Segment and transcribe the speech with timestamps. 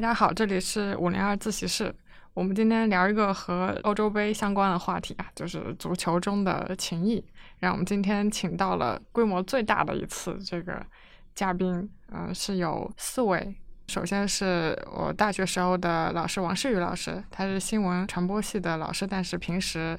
[0.00, 1.94] 大家好，这里是五零二自习室。
[2.32, 7.22] 我们今天聊一个和欧洲杯相关的话题啊，就是足球中的情谊。
[7.58, 10.82] 让我们今天请到了规模最大的一次这个
[11.34, 13.54] 嘉宾，嗯、是有四位。
[13.88, 19.98] 首先是我大学时候的老师王世宇老师，他是新闻传播系的老师，但是平时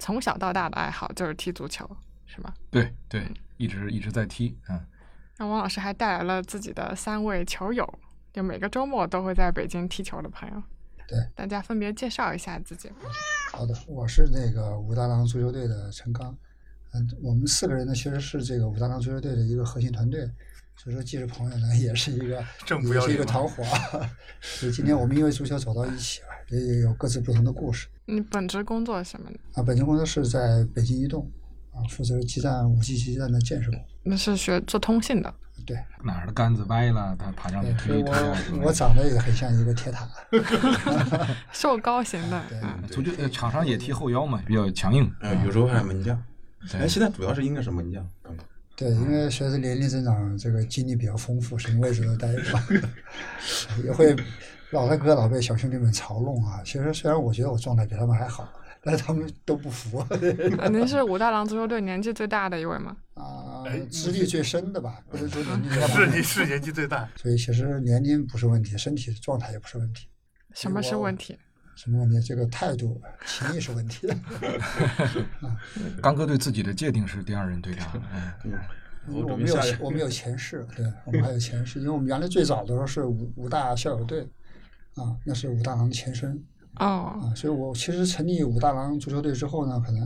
[0.00, 1.88] 从小到大的爱好就是踢足球，
[2.26, 2.52] 是吗？
[2.68, 3.24] 对对，
[3.58, 4.84] 一直一直在踢，嗯，
[5.38, 7.88] 那王老师还带来了自己的三位球友，
[8.36, 10.62] 就每个周末都会在北京踢球的朋友。
[11.08, 12.90] 对，大家分别介绍一下自己。
[13.50, 16.36] 好的，我是那个武大郎足球队的陈刚。
[16.92, 20.30] 嗯，我们四个人呢，其实是这个武大郎足球队的一个核心团队，
[20.76, 23.64] 所以说既是朋友呢，也是一个 正不也是一个团伙。
[24.42, 27.88] 所以今天我们因为足球走到一起了，也有各自不同的故事。
[28.04, 29.38] 你本职工作是什么呢？
[29.54, 31.26] 啊，本职工作是在北京移动，
[31.72, 33.95] 啊，负责基站五 G 基站的建设工作。
[34.06, 35.34] 那是学做通信的。
[35.66, 38.62] 对，哪儿的杆子歪了，他爬上去推一推啊什么的。
[38.62, 40.08] 我我长得也很像一个铁塔。
[41.52, 45.12] 瘦高型的，对嗯，足球呃场上也踢后腰嘛，比较强硬。
[45.20, 46.16] 呃，有时候还有门将。
[46.70, 48.08] 对哎，现在主要是应该是门将。
[48.28, 48.36] 嗯
[48.76, 52.60] 对，因为随着年龄增长，这个经历比较丰富，什么位置都待过，
[53.82, 54.14] 也会
[54.70, 56.60] 老大哥老被小兄弟们嘲弄啊。
[56.62, 58.46] 其实虽然我觉得我状态比他们还好，
[58.86, 59.98] 但他们都不服
[60.58, 62.96] 呃 您是武大郎足球队年纪最大的一位吗？
[63.14, 67.08] 啊哎，资历最深的吧，不是说年纪最大是你是年纪最大。
[67.16, 70.06] 所以其实年龄不是问题，身体状态也不是问题。
[70.54, 71.36] 什么是问题？
[71.74, 72.20] 什么问题？
[72.20, 74.06] 这个态度、情谊是问题。
[76.00, 78.52] 刚哥对自己的界定是第二任队长，嗯，嗯，
[79.08, 84.22] 因为我们有我们有前世，对我们还有前世，因为我们原来最早的时候是武武大校友队，
[84.94, 86.40] 啊，那是武大郎的前身
[86.78, 90.04] 哦，啊，所以我其实成立武大郎足球队之后呢，可能，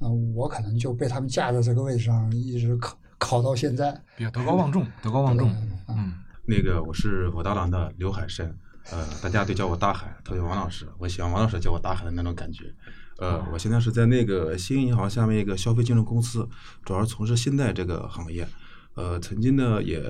[0.00, 5.50] 啊，我可能就被他们架在这个位置上一直考考到现在，比较德高望重，德高望重，
[5.88, 6.12] 嗯，
[6.46, 8.54] 那个我是武大郎的刘海生，
[8.90, 12.74] 呃，大家都叫我大海，特别王老师，我喜欢王老师叫我大海的那种感觉。
[13.18, 16.48] 呃，我现在是在那个新银行下面一个消费金融公司，
[16.84, 18.46] 主要是从事信贷这个行业。
[18.94, 20.02] 呃，曾经呢也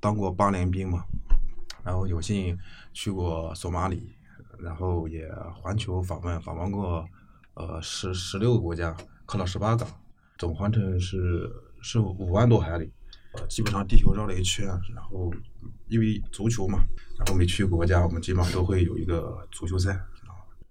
[0.00, 1.04] 当过八连兵嘛，
[1.84, 2.58] 然后有幸
[2.92, 4.12] 去过索马里，
[4.62, 7.04] 然后也环球访问，访问过
[7.54, 9.88] 呃十十六个国家，看了十八港，
[10.38, 11.50] 总环程是
[11.82, 12.92] 是五万多海里。
[13.32, 15.32] 呃，基本上地球绕了一圈，然后
[15.86, 16.80] 因为足球嘛，
[17.16, 19.96] 然后每去国家，我们基本上都会有一个足球赛。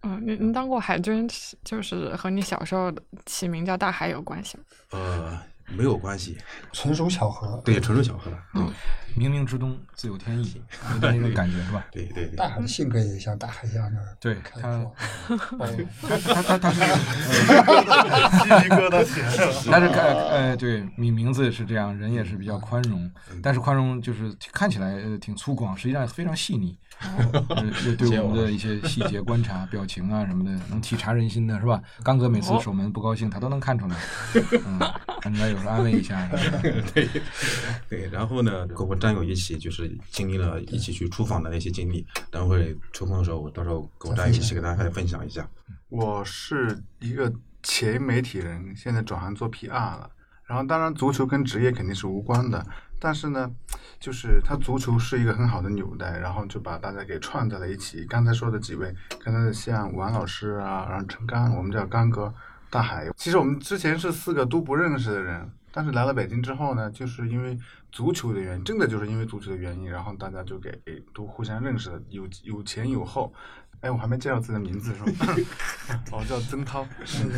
[0.02, 1.26] 嗯，您您当过海军，
[1.64, 2.94] 就是和你小时候
[3.26, 4.64] 起名叫大海有关系吗？
[4.92, 5.42] 呃，
[5.76, 6.38] 没有关系，
[6.72, 7.62] 纯属巧合。
[7.64, 8.32] 对，纯属巧合。
[8.56, 8.72] 嗯，
[9.18, 10.62] 冥冥之中自有天意，
[10.94, 11.86] 有点那种感觉是吧？
[11.92, 12.36] 对对对。
[12.36, 14.86] 大海的性格也像大海一样的对他他。
[16.10, 16.80] 他他他是，
[18.40, 19.54] 鸡皮疙瘩起来了。
[19.72, 23.10] 但是看呃对，名名字是这样，人也是比较宽容，
[23.42, 26.78] 但是宽容就是看起来呃挺粗犷，实际上非常细腻，
[27.50, 31.82] 呃对对我们的一些细节观察、 表情啊什么的，能体察人心的是吧？
[32.04, 33.96] 刚哥每次守门不高兴，他都能看出来，
[34.66, 34.80] 嗯，
[35.24, 36.28] 人家有时候安慰一下，
[36.94, 37.10] 对
[37.88, 45.48] 对，然后呢，跟我战友一起就是经历了一起去出访的那些经历，等会抽空的时候，我到时候跟我战友一起给大家分享一下。
[45.88, 47.32] 我是一个
[47.64, 50.10] 前媒体人，现在转行做 PR 了。
[50.46, 52.66] 然后，当然足球跟职业肯定是无关的，
[53.00, 53.50] 但是呢，
[54.00, 58.06] 就是它足球是一个很好的纽带，然后就把大家给串在了一起。
[58.06, 58.94] 刚才说的几位，
[59.24, 62.34] 刚才像王老师啊，然后陈刚，我们叫刚哥、
[62.70, 63.10] 大海。
[63.16, 67.58] 其实我们之前是四个都不认识的人，但是来了北京之后呢，就是因为
[67.92, 70.72] 足球的原因，真的就是因为足球的原因，然后大家就给
[71.14, 73.34] 都互相认识了，有有前有后。
[73.82, 75.36] 哎，我还没介绍自己的名字是吧？
[76.12, 76.86] 我 叫曾涛，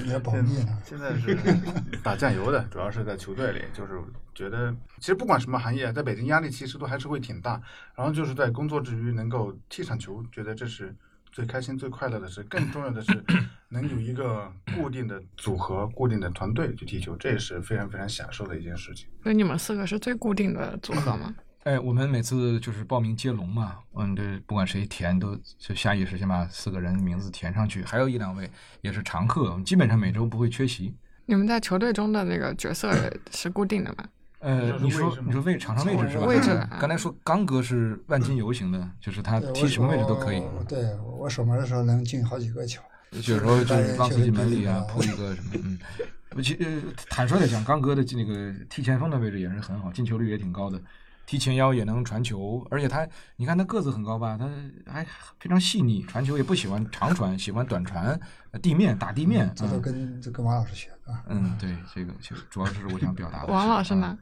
[0.03, 0.77] 你在保密呢。
[0.83, 1.37] 现在是
[2.03, 3.93] 打酱油的，主要是在球队里，就是
[4.33, 7.61] 觉得其实不管什么行业，在北京压力其实都还是会挺大。
[7.95, 10.95] 然后就是在工作之余能够踢场球，觉得这是
[11.31, 12.41] 最开心、最快乐的事。
[12.43, 13.23] 更重要的是
[13.69, 19.07] 能有一个固定的组合、固定的团队去踢球，这也是非常非常享受的一件事情。
[19.21, 21.35] 所以你们四个是最固定的组合吗？
[21.63, 28.49] 哎，我们每次就是报名接龙嘛，嗯，这不管谁填都就下意识先把四个人名字填上去，还有一两位
[28.81, 30.95] 也是常客，我们基本上每周不会缺席。
[31.27, 32.91] 你们在球队中的那个角色
[33.29, 34.05] 是固定的吗？
[34.39, 36.25] 呃，你说你说位场上位置是吧？
[36.25, 40.83] 位置嗯刚才说刚哥是万金油型的，就是他踢什么位置都可以，对
[41.15, 42.81] 我守门的时候能进好几个球。
[43.11, 45.77] 有时候就是往自己门里啊扑一个什么，嗯。
[46.41, 50.81] 其呃，坦率的讲，刚哥的那个踢前锋的位置也是很好，进球率也挺高的。
[51.25, 53.07] 踢前腰也能传球，而且他，
[53.37, 54.49] 你看他个子很高吧，他
[54.91, 55.05] 还
[55.39, 58.19] 非常细腻，传球也不喜欢长传，喜欢短传，
[58.51, 59.51] 呃地面打地面。
[59.55, 61.23] 这都嗯跟这跟王老师学的啊。
[61.27, 63.53] 嗯，对，这个就主要是我想表达的。
[63.53, 64.17] 王老师呢？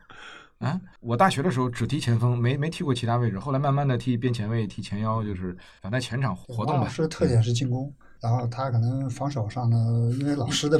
[0.60, 3.40] 啊，我大学的时候只踢前锋，没没踢过其他位置。
[3.40, 6.74] 后来慢慢的踢边前卫、踢前腰，就是反正在前场活动吧。
[6.74, 9.78] 王老师的特点是进攻，然后他可能防守上呢，
[10.20, 10.78] 因为老师的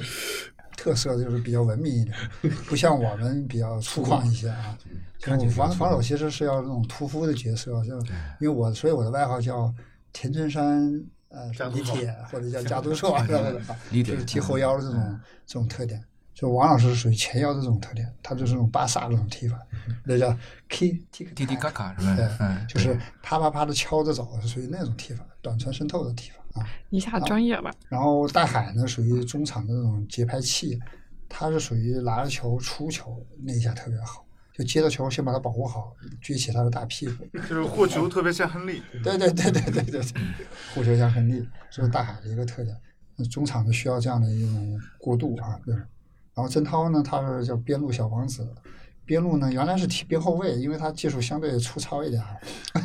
[0.80, 2.16] 特色就是比较文明一点，
[2.68, 4.78] 不像我们比较粗犷一些啊。
[5.52, 7.98] 防防守其实是要那种屠夫的角色，就
[8.40, 9.74] 因为我所以我的外号叫
[10.14, 10.90] 田村山
[11.28, 13.44] 呃李铁或者叫加多硕之类
[13.92, 16.02] 的，就是踢后腰的这种这种特点。
[16.34, 19.60] 就王老师是属于前腰的这种特点，他就是那种巴萨这种踢法，
[20.06, 20.30] 那叫
[20.70, 22.16] k t i k 嘎嘎是吧？
[22.16, 26.66] 对，就是啪啪啪的敲着走，是属于那种踢法，短传渗透的踢法啊。
[26.90, 27.72] 一下专业了。
[27.88, 30.80] 然后大海呢，属于中场的那种节拍器，
[31.28, 37.26] 他是属于拿着球出球那一下特别好，就接到球先把它保护好，撅起他的大屁股。
[37.38, 38.82] 就是护球特别像亨利。
[39.04, 40.02] 对对对对对对，
[40.74, 42.76] 护球像亨利，这是大海的一个特点。
[43.30, 45.76] 中场就需要这样的一种过渡啊，对。
[45.76, 48.48] 然后曾涛呢，他是叫边路小王子，
[49.10, 52.24] 边路呢原来是踢边后卫，因为他技术相对粗糙一点，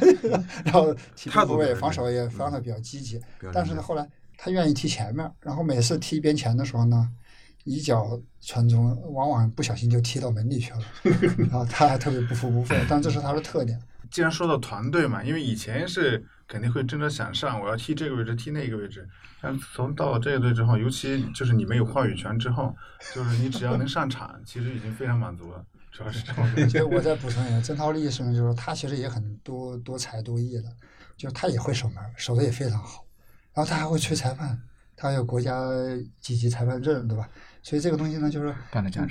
[0.65, 3.21] 然后踢边后卫，防守也防守比较积极。
[3.53, 7.11] 但是呢，后来他愿意踢前面，然后每次踢边前的时候呢，
[7.65, 10.81] 一脚传中，往往不小心就踢到门里去了，
[11.37, 13.79] 然后他还特别不服不忿，但这是他的特点。
[14.11, 19.07] 既然说到团队嘛，因为以前是肯定会争着想上，我要踢这个位置，踢那个位置。
[19.43, 22.75] 但从到了这一队之后，尤其就是你没有话语权之后，
[23.15, 25.63] 就是你只要能上场，其实已经非常满足了。
[25.95, 26.69] 主要是这样。
[26.69, 30.65] 其实我再补充一下，曾涛力是就是他其实也很多多才多艺的，
[31.17, 33.05] 就他也会守门，守的也非常好。
[33.53, 34.61] 然后他还会吹裁判，
[34.97, 35.57] 他有国家
[36.21, 37.29] 几级裁判证，对吧？
[37.63, 38.53] 所以这个东西呢，就是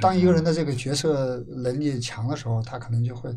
[0.01, 3.33] 当一个人的这个角色能力强的时候，他可能就会。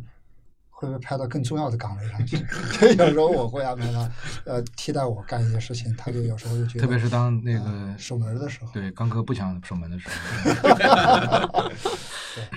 [0.79, 2.37] 会被派到更重要的岗位上去？
[2.79, 4.11] 所以有时候我会安排他，
[4.45, 5.91] 呃，替代我干一些事情。
[5.97, 11.71] 他就有时候就觉得，特别是当那个守门的时候，对，刚哥不想守门的时候。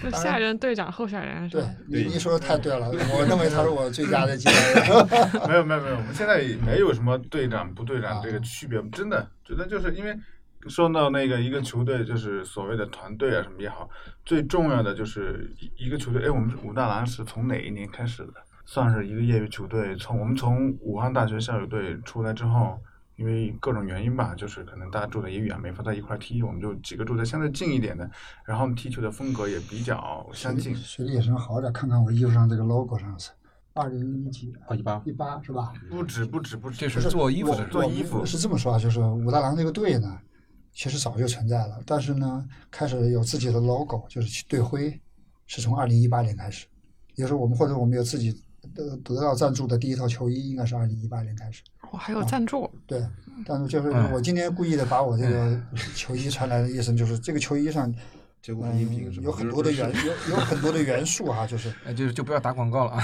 [0.02, 1.64] 对，下任队长候选人是吧？
[1.90, 5.48] 对，你你说的太对了，我认为他是我最佳的接班人。
[5.50, 10.18] 没有没有没有，我们现在没有什么队长不队长这个区别，真的觉得就是因为。
[10.68, 13.90] 说到那个一个球队，就是所谓的团队啊什么也好，
[14.26, 16.26] 最重要的就是一一个球队。
[16.26, 18.34] 哎，我们武大郎是从哪一年开始的？
[18.66, 19.96] 算是一个业余球队。
[19.96, 22.78] 从我们从武汉大学校友队出来之后，
[23.20, 28.10] 因为各种原因吧，就是可能大家住的也远，没法在一块踢，我们就几个住的相对近一点的，
[28.46, 30.74] 然后踢球的风格也比较相近。
[30.74, 33.30] 学历也是好点，看看我衣服上这个 logo 上是
[33.74, 34.54] 二零一几？
[34.68, 35.74] 啊，一八一八是吧？
[35.90, 40.18] 不止不止不止，这是做衣服的，做衣服是这么说啊，就是武大郎这个队呢。
[40.72, 44.98] 其实早就存在了，但是呢，开始有自己的 logo，就是去队徽，
[45.46, 46.68] 是从二零一八年开始。
[47.16, 48.42] 也就是我们或者我们有自己
[48.76, 51.62] 得得到赞助的第一套球衣，应该是二零一八年开始。
[51.92, 52.70] 我还有赞助？
[52.86, 53.04] 对，
[53.46, 55.60] 但是就是我今天故意的把我这个
[55.96, 57.94] 球衣穿来的意思，就是这个球衣上，
[58.48, 63.02] 嗯，有很多的元有有很多的元素哈，就是， 就就不要打广告了啊。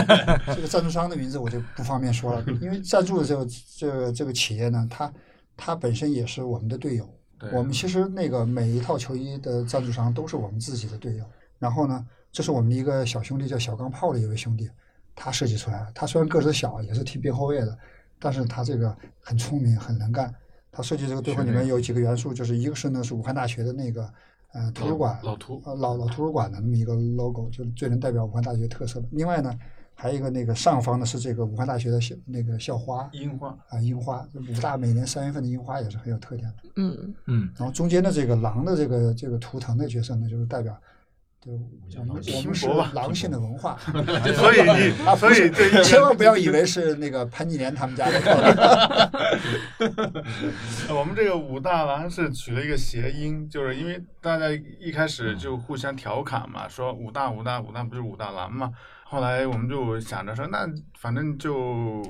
[0.54, 3.46] 这个赞助商的名字我就不方便说了，因为赞助的这个
[3.76, 5.12] 这个这个企业呢，它。
[5.54, 7.06] 他本身也是我们的队友，
[7.52, 11.24] 我们其实那个每一套球衣的赞助商都是我们自己的队友。
[11.58, 14.68] 然后呢，这是我们的一个小兄弟叫小钢炮的一位兄弟，
[15.14, 15.92] 他设计出来的。
[15.94, 17.78] 他虽然个子小，也是踢边后卫的，
[18.18, 20.34] 但是他这个很聪明，很能干。
[20.70, 24.12] 他设计这个队徽里面有几个元素，就是一个是呢是武汉大学的那个
[24.52, 29.06] 呃图书馆老图呃老老图书馆的那么一个 logo，就最能代表武汉大学特色的。
[29.12, 29.58] 另外呢。
[29.94, 40.74] 还有一个那个上方的是这个武汉大学的校那个校花樱花啊樱花武大每年三月份的樱花也是很有特点的嗯嗯然后中间的这个狼的这个这个图腾的角色呢就是代表
[41.44, 41.52] 对
[41.98, 43.76] 我们我们是狼性的文化
[44.36, 49.10] 所以你所以这千万不要以为是那个潘金莲他们家的
[50.94, 58.70] 我们这个武大郎是取了一个谐音就是因为大家一开始就互相调侃嘛说武大武大武大不是武大郎嘛。
[59.04, 60.66] 后来我们就想着说，那
[60.98, 62.02] 反正就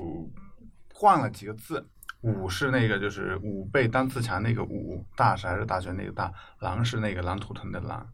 [0.93, 1.85] 换了几个字，
[2.21, 8.07] 武是那个就是武备当自强那个武，大是还是大学那个大，狼是那个狼图腾的狼。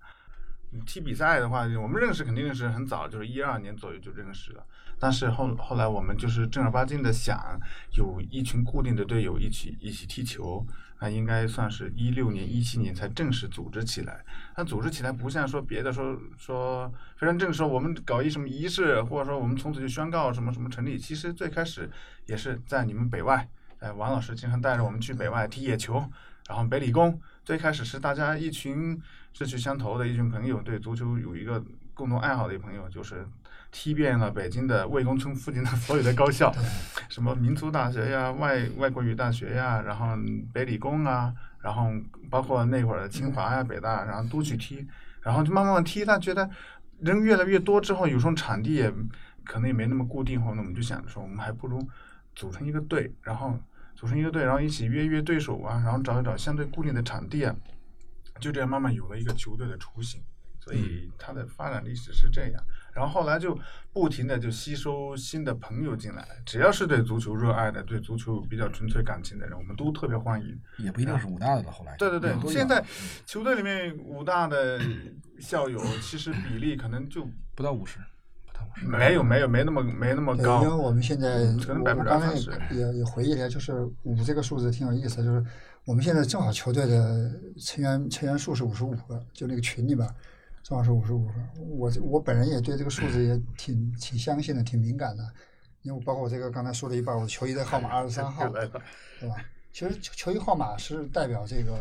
[0.85, 4.63] 踢比赛的话，我们认识肯定认识很早，就是一二年左右就认识了。
[4.99, 7.59] 但是后后来我们就是正儿八经的想
[7.97, 10.65] 有一群固定的队友一起一起踢球。
[11.01, 14.21] 那应该算是一六年、一七年才正式组织起来。
[14.57, 20.97] 那组织起来不像说别的说说非常正式，我们搞一什么仪式，或者说我们从此就宣告什么什么成立。
[20.97, 21.89] 其实最开始
[22.25, 23.47] 也是在你们北外，
[23.79, 26.03] 哎，王老师经常带着我们去北外踢野球，
[26.49, 27.17] 然后北理工
[27.50, 28.96] 最开始是大家一群
[29.34, 31.60] 志趣相投的一群朋友，对足球有一个
[31.96, 33.27] 共同爱好的朋友，就是。
[33.72, 36.51] 踢遍了北京的魏公村附近的 所有的高校，
[37.08, 40.08] 什么民族大学呀、外外国语大学呀，然后
[40.51, 41.91] 北理工啊，然后
[42.32, 44.88] 包括那会儿的清华呀、北大，然后都去踢，
[45.22, 46.03] 然后就慢慢踢。
[46.03, 46.50] 他觉得
[47.00, 48.91] 人越来越多之后，有时候场地也
[49.44, 51.79] 可能也没那么固定后，那我们就想着说，我们还不如
[52.34, 53.56] 组成一个队，然后
[54.00, 57.53] 组成一个队，然后一起约约对手啊，然后找一找相对固定的场地啊，
[58.39, 60.24] 就这样慢慢有了一个球队的雏形。
[60.62, 62.63] 所以它的发展历史是这样，
[62.94, 63.58] 然后后来就
[63.91, 70.58] 不停的就吸收新的朋友进来，只要是对足球热爱的、对足球比较纯粹感情的人，我们都特别欢迎。
[70.77, 72.86] 也不一定是武大的了，后来对对对现在
[73.25, 74.79] 球队里面武大的
[75.39, 78.00] 校友其实比例可能就不到五十。
[78.84, 80.74] 没有没有没那么没那么高，因为。
[80.74, 81.28] 我们现在，
[81.74, 82.34] 我刚才。
[82.74, 85.44] 也也回忆了一下，就是五这个数字挺有意思，就是
[85.86, 90.08] 我们现在正好球队的成员成员数是五十五个，就那个群里边
[90.63, 91.34] 正好是五十五个。
[91.58, 95.24] 我我本人也对这个数字也挺挺相信的，挺敏感的，
[95.82, 99.36] 因为包括我这个刚才说了一半，我球衣的号码二十三号，对吧？
[99.72, 101.78] 其实球球衣号码是代表这个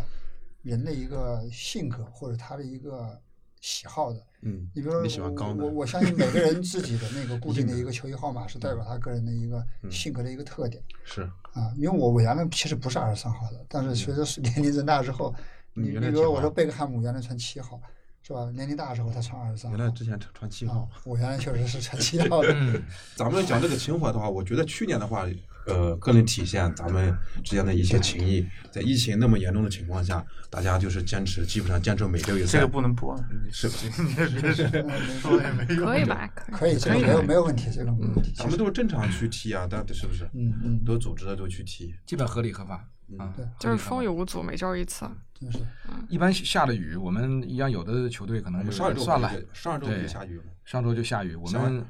[0.62, 3.18] 人的一个性格或者他的一个
[3.60, 4.20] 喜好的。
[4.42, 11.22] 嗯，你比如说你喜欢刚的我，我我相信每个人自己的那个固定的一个球衣号码是代表他个人的一个嗯性格的一个特点是
[11.52, 11.72] 啊。
[11.76, 15.34] 因为我我原来其实不是二十三号的，但是随着 年龄增大之后，
[15.74, 17.80] 你比如说我说贝克汉姆原来穿七号，
[18.22, 18.48] 是吧？
[18.54, 19.92] 年龄大的时候他穿二十三号原来。
[19.92, 22.52] 之前穿穿七号啊。，我原来确实是穿七号 的。
[22.54, 22.80] 嗯，
[23.16, 25.26] 咱们讲这个情怀的话，我觉得去年的话，
[25.68, 28.46] 呃，更能体现咱们之间的一些情谊。
[28.70, 32.58] 在疫情那么严重的情况下，大家就是坚持，基本上坚持每周一赛。
[32.58, 33.16] 这个不能播，
[33.52, 33.68] 是
[34.02, 34.66] 你这别是
[35.20, 35.84] 说也没用。
[35.86, 36.28] 可以吧？
[36.52, 38.32] 可以，没有没有问题，这个没有问题。
[38.34, 40.24] 咱们都是正常去踢啊，但是不是？
[40.34, 41.94] 嗯嗯，都组织的都去踢。
[42.06, 42.84] 基本合理合法
[43.18, 43.32] 啊。
[43.36, 45.06] 对就是风雨无阻，每周一次。
[45.38, 45.58] 真是。
[46.08, 50.44] 一般下了雨，我们一样有的球队可能就我们上一周算了上周就下雨吗？
[50.64, 51.84] 上周就下雨，我们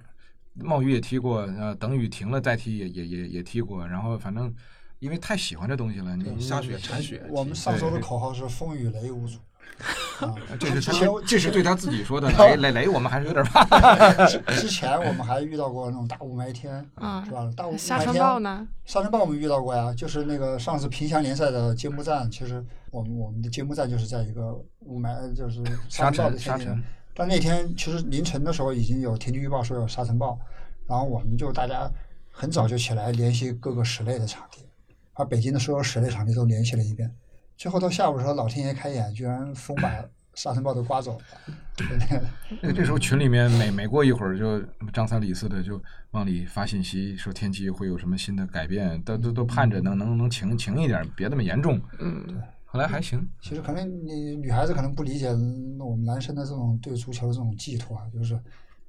[0.62, 4.52] 冒雨也踢过，呃，等雨停了再踢也也也也踢过，然后反正
[4.98, 7.24] 因为太喜欢这东西了，你下雪铲雪。
[7.28, 9.38] 我们上周的口号是“风雨雷无阻”。
[10.20, 14.26] 啊，这是他这是对他自己说的， 雷雷雷我们还是有点怕。
[14.26, 17.48] 之之前我们还遇到过那种大雾霾天，嗯是吧？
[17.54, 18.66] 大雾沙尘霾天，暴呢？
[18.86, 26.82] 沙尘暴我们遇到过呀，就是那个上次平乡联赛的揭幕战，其实我们我们的揭幕战就是在一个雾霾，就是沙尘暴的尘沙尘天气。
[27.18, 30.38] 但那天其实凌晨的时候已经有天气预报说有沙尘暴，
[30.86, 31.90] 然后我们就大家
[32.30, 34.64] 很早就起来联系各个室内的场地，
[35.14, 37.12] 把北京的所有室内场地都联系了一遍。
[37.56, 39.92] 最后到下午的时候，老天爷开眼，居然风把
[40.34, 41.24] 沙尘暴都刮走了。
[42.62, 45.82] 那这时候群里面每每过一会儿就张三李四的就
[46.12, 51.80] 往里发信息，说天气会有什么新的改变，都都都盼着能能能晴晴一点，别那么严重。
[51.98, 55.28] 嗯，后来还行，其实可能你女孩子可能不理解
[55.78, 58.38] 我们男生的这种对足球的这种寄托啊，就是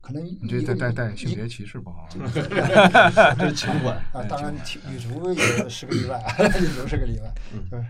[0.01, 2.05] 可能你这带带带性别歧视不好。
[2.11, 3.91] 这是情怀。
[4.11, 6.21] 啊，当然体女足也是个例外，
[6.59, 7.33] 女足是个例外。
[7.69, 7.81] 对，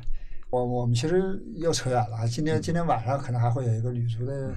[0.52, 2.28] 我我们其实又扯远了啊。
[2.28, 4.54] 今天今天晚上可能还会有一个女足的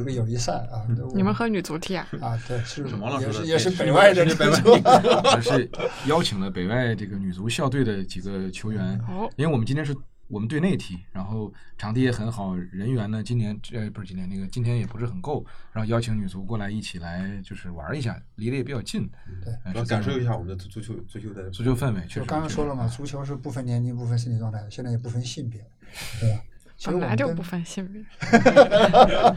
[0.00, 0.82] 一个友谊赛啊。
[1.14, 2.08] 你们和女足踢啊？
[2.20, 4.72] 啊，对，是是王老师也是也是北外的女是北外足。
[5.32, 5.70] 而是
[6.06, 9.94] 邀请了北外这个女足校队的几个球员，哦，因为我们今天是
[10.32, 19.06] 我们队内踢，然后场地也很好，人员呢今年呃不是今年那个今天也不是很够，然后邀请女足过来一起来就是玩一下，离得也比较近，
[19.44, 25.60] 对呃要是这么感受一下我们的足足球足球的足球氛围，确就实刚刚说了嘛，足球是不分年龄、不分身体状态，现在也不分性别，
[26.18, 26.40] 对
[26.86, 28.02] 本来就不分性别。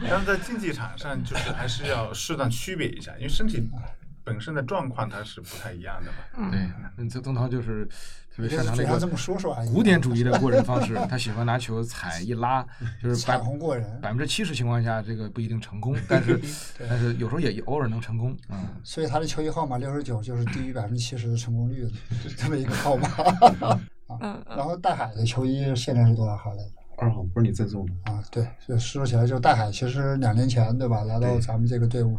[0.08, 3.68] 但是在竞技场上，就是还是要适当区别一下，因为身体
[4.26, 6.50] 本身的状况它是不太一样的嘛。
[6.50, 6.60] 对，
[6.96, 7.86] 那，这东涛就是
[8.34, 9.72] 特别擅长那是嘴上这么个说说而已。
[9.72, 12.66] 古典主义的过人方式，他喜欢拿球踩一拉，
[13.00, 16.40] 就是百彩虹过人，百分之七十情况下这个不一定成功，但是
[16.88, 18.66] 但是有时候也偶尔能成功，嗯。
[18.82, 21.90] 所以他的球衣号码六十九就是低于百分之七十的成功率的
[22.36, 23.08] 这么一个号码。
[24.20, 26.70] 嗯然后大海的球衣现在是多少号来着？
[26.98, 32.16] 二号不是你赠送的，啊，对，就说起来，就大海其实两年前对吧，来到咱们这个队伍，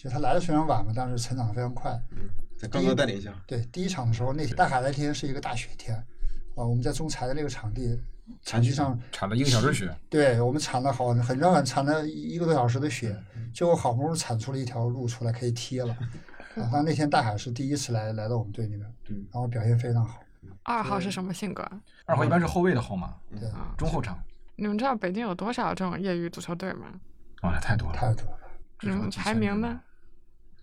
[0.00, 1.94] 其实他来的虽然晚嘛，但是成长得非常快。
[2.56, 8.00] 在刚刚带领下，对，第一场的时候，那天大海那天是一个大雪天，啊，我们在中裁的那个场地，
[8.40, 13.14] 场地上铲了一个小时雪，对我们铲了好很热，铲了一个多小时的雪，
[13.52, 15.94] 最后好不容易铲出了一条路出来可以踢了。
[16.56, 20.22] 啊，但那天大海是第一次来来到我们队里面，嗯然后表现非常好。
[20.62, 21.62] 二号是什么性格？
[22.06, 24.18] 二号一般是后卫的号码，对，啊，中后场。
[24.56, 26.86] 你们知道北京有多少这种业余足球队吗？
[27.42, 28.38] 哇，太多了，太多了。
[28.84, 29.78] 嗯，排名呢？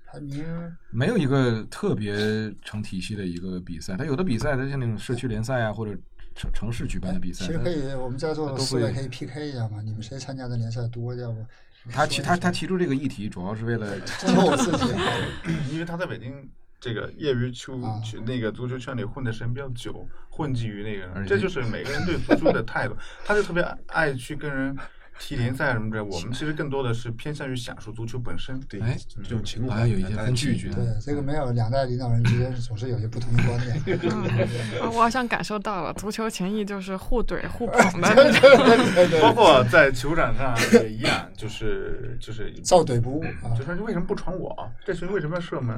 [0.09, 0.45] 排名
[0.89, 2.15] 没有一个特别
[2.63, 5.91] 成体系的一个比赛，它有的比赛它像那种社区联赛啊，或者
[6.33, 9.81] 城城市举办的比赛，其实可以，我们在座的四位可以 PK 一下嘛？
[9.83, 11.45] 你们谁参加的联赛多，要不
[11.91, 14.93] 他提他他提出这个议题，主要是为了 真的我自己。
[15.71, 16.49] 因为他在北京
[16.79, 22.95] 这个业余球啊去那个足球圈里混的时间比较久，混迹于那个，这就是每个人对足球的态度，
[23.25, 24.77] 他就特别爱去跟人
[25.19, 28.59] 踢联赛什么的，我们其实更多的是偏向于享受足球本身。
[28.69, 30.69] 对哎，这种情怀好像有一些分歧拒绝。
[30.69, 33.97] 对，这个没有两代领导人之间总是有些不同的观点。
[34.81, 39.19] 啊，我好像感受到了，足球情谊就是互怼互捧 的。
[39.21, 44.55] 包括在球场上也一样，就是就是照怼不误啊就说你为什么不传我？
[44.85, 45.75] 这球为什么要射门？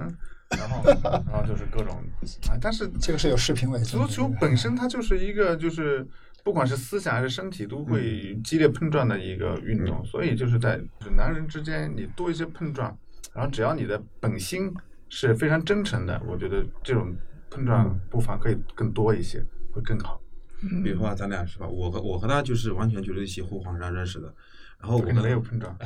[0.50, 0.84] 然后
[1.32, 1.96] 然后就是各种
[2.50, 4.02] 啊，但是这个是有视频为证。
[4.02, 6.04] 足球本身它就是一个就是
[6.44, 12.98] 不管是思想还是身体都会激烈碰撞的一个运动，所以就是在就是男人之间你多一些碰撞，
[13.34, 14.74] 然后只要你的本心
[15.10, 17.16] 是非常真诚的，我觉得这种
[17.50, 20.22] 碰撞不妨可以更多一些，会更好。
[20.84, 21.66] 比如说咱俩是吧？
[21.68, 24.34] 我和我和他就是完全就是一起后黄山认识的，
[24.82, 25.76] 然后我跟你和他没有碰撞，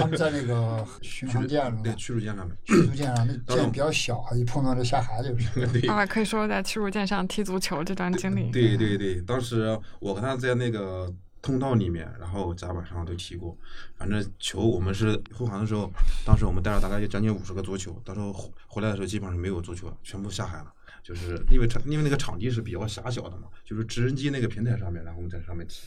[0.00, 5.70] 他们在那个巡航舰上，对驱逐舰上面，驱逐舰上，那舰比较小啊，一碰到就下海里边。
[5.72, 8.50] 对啊，可以说在驱逐舰上踢足球这段经历。
[8.50, 11.08] 对对对，当时我和他在那个
[11.40, 13.56] 通道里面，然后甲板上都踢过。
[13.96, 15.88] 反正球我们是护航的时候，
[16.26, 20.72] 当时我们带了大概有将近五十个足球，到时候回回来的时候基本上没有足球了，全部下海了。
[21.04, 25.86] 就是因为场因为那个场地是比较狭小的嘛，就是直升机那个平台上面，然后我们在上面踢。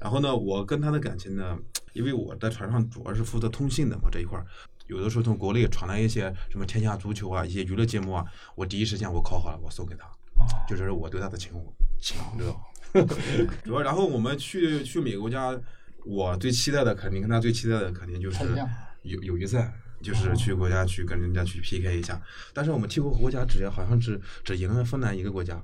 [0.00, 1.58] 然后呢，我跟他的感情呢，
[1.92, 4.46] 因为我在船上主要是负责通信的嘛这一块儿，
[4.86, 8.24] 有的时候从国内传来一些什么天下足球啊，一些娱乐节目啊，
[8.54, 10.06] 我第一时间我拷好了，我送给他，
[10.68, 11.52] 就是我对他的情
[12.00, 12.60] 情，知道。
[13.64, 15.58] 主要然后我们去去美国家，
[16.06, 18.44] 我最期待的肯定跟他最期待的肯定就是
[19.02, 22.18] 友友谊赛，就是去国家去跟人家去 PK 一下。
[22.54, 25.62] 但是我们踢过国家只好像只只赢了芬兰一个国家。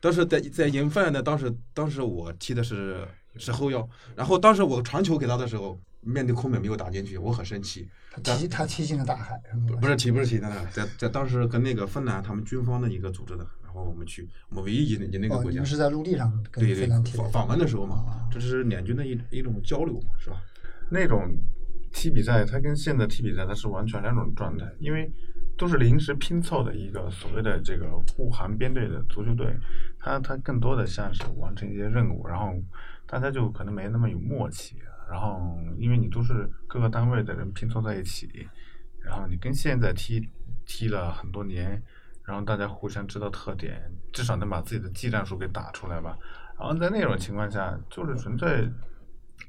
[0.00, 7.88] 当时在在赢芬兰的当时当时我踢的是是后腰，然后当时我传球给他的时候，面对空门没有打进去，我很生气。
[8.10, 9.40] 他踢他踢进了大海，
[9.80, 15.66] 不是踢不是踢的，在在当时跟那个芬兰他们军方的一个组织的，然后我们去，我们唯一赢赢那个哦，国家你们。
[15.66, 20.36] 是在陆地上跟对对芬兰，踢的访访问的时候嘛啊，这是两军的一一种交流嘛，是吧？
[20.90, 21.26] 那种
[21.90, 25.10] 踢比赛，它跟现在踢比赛它是完全两种状态，因为
[25.56, 29.54] 都是临时拼凑的一个所谓的这个护航编队的足球队，
[29.98, 32.52] 它它更多的像是完成一些任务，然后
[33.12, 34.74] 大家就可能没那么有默契，
[35.10, 38.48] 然后因为你都是各个单位的人拼凑在一起，
[39.04, 40.26] 然后你跟现在踢
[40.64, 41.82] 踢了很多年，
[42.24, 43.82] 然后大家互相知道特点，
[44.14, 46.16] 至少能把自己的技战术给打出来吧。
[46.58, 48.66] 然后在那种情况下，就是纯粹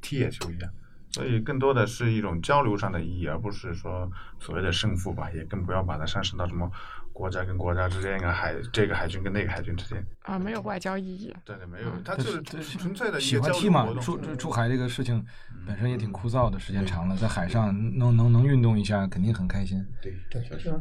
[0.02, 0.69] 踢野球一样。
[1.12, 6.69] 所以更多的是一种交流上的意义，而不是说所谓的胜负吧，也更不要把它上升到什么
[7.13, 10.06] 国家跟国家之间啊，海这个海军跟那个海军之间。
[10.23, 11.34] 啊，没有外交意义。
[11.45, 14.04] 对对，没有，嗯它就是纯粹的一喜个交欢踢嘛，流活动。
[14.04, 15.23] 出出出海这个事情
[15.65, 19.86] 本身也挺枯燥的，时间长了，在海上能能能运动一下，肯定很开心。
[20.02, 20.80] 对对，确实就是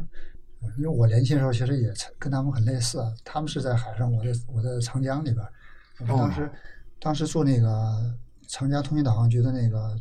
[0.77, 5.51] 因为我年轻的时候其实也跟他们很类似啊，他们是在海上，我在我在长江里边儿。
[5.99, 6.51] 我们当时、
[6.99, 7.69] 当时做那个
[8.47, 9.95] 长江通信导航局的那个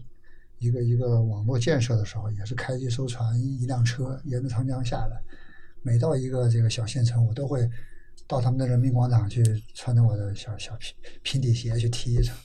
[0.58, 5.20] 一个一个网络建设的时候，也是开一艘船一辆车沿着长江下来，
[5.82, 7.68] 每到一个这个小县城，我都会
[8.26, 9.42] 到他们的人民广场去，
[9.74, 12.36] 穿着我的小小平平底鞋去踢一场，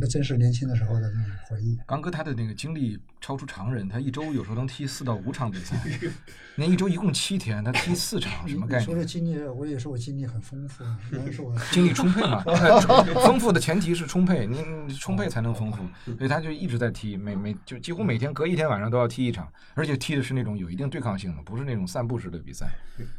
[0.00, 1.78] 那真是年轻的时候的那种回忆。
[1.86, 5.76] 刚哥他的那个精力超出常人，他一周有时候能踢四到五场比赛，
[6.56, 8.84] 那一周一共七天，他踢四场，什么概念？
[8.84, 9.06] 说这念？
[9.06, 12.42] 经历，我也说我经历很丰富，啊，原来是我精力充沛嘛，
[13.24, 15.78] 丰富的前提是充沛，你你充沛才能丰富，
[16.16, 22.68] 所以他就一直在踢，每每就几乎每天隔一天晚上都要踢一场，而且踢的是那种有一定对抗性的，不是那种散步式的比赛，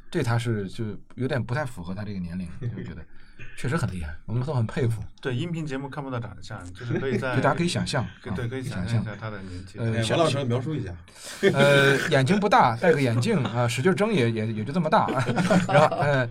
[0.10, 3.04] 这他是就有点不太符合他这个年龄，我觉得
[3.58, 9.80] 确实很厉害，我们都很佩服，对音频节目看不到长相，就是可以在就大家可以想象，对，可以啊想象一下他的年纪。
[9.80, 10.94] 哎，呃小老师描述一下，
[11.54, 15.08] 呃，眼睛不大，戴个眼镜啊、使劲睁也也也就这么大，
[15.68, 16.30] 然后呃，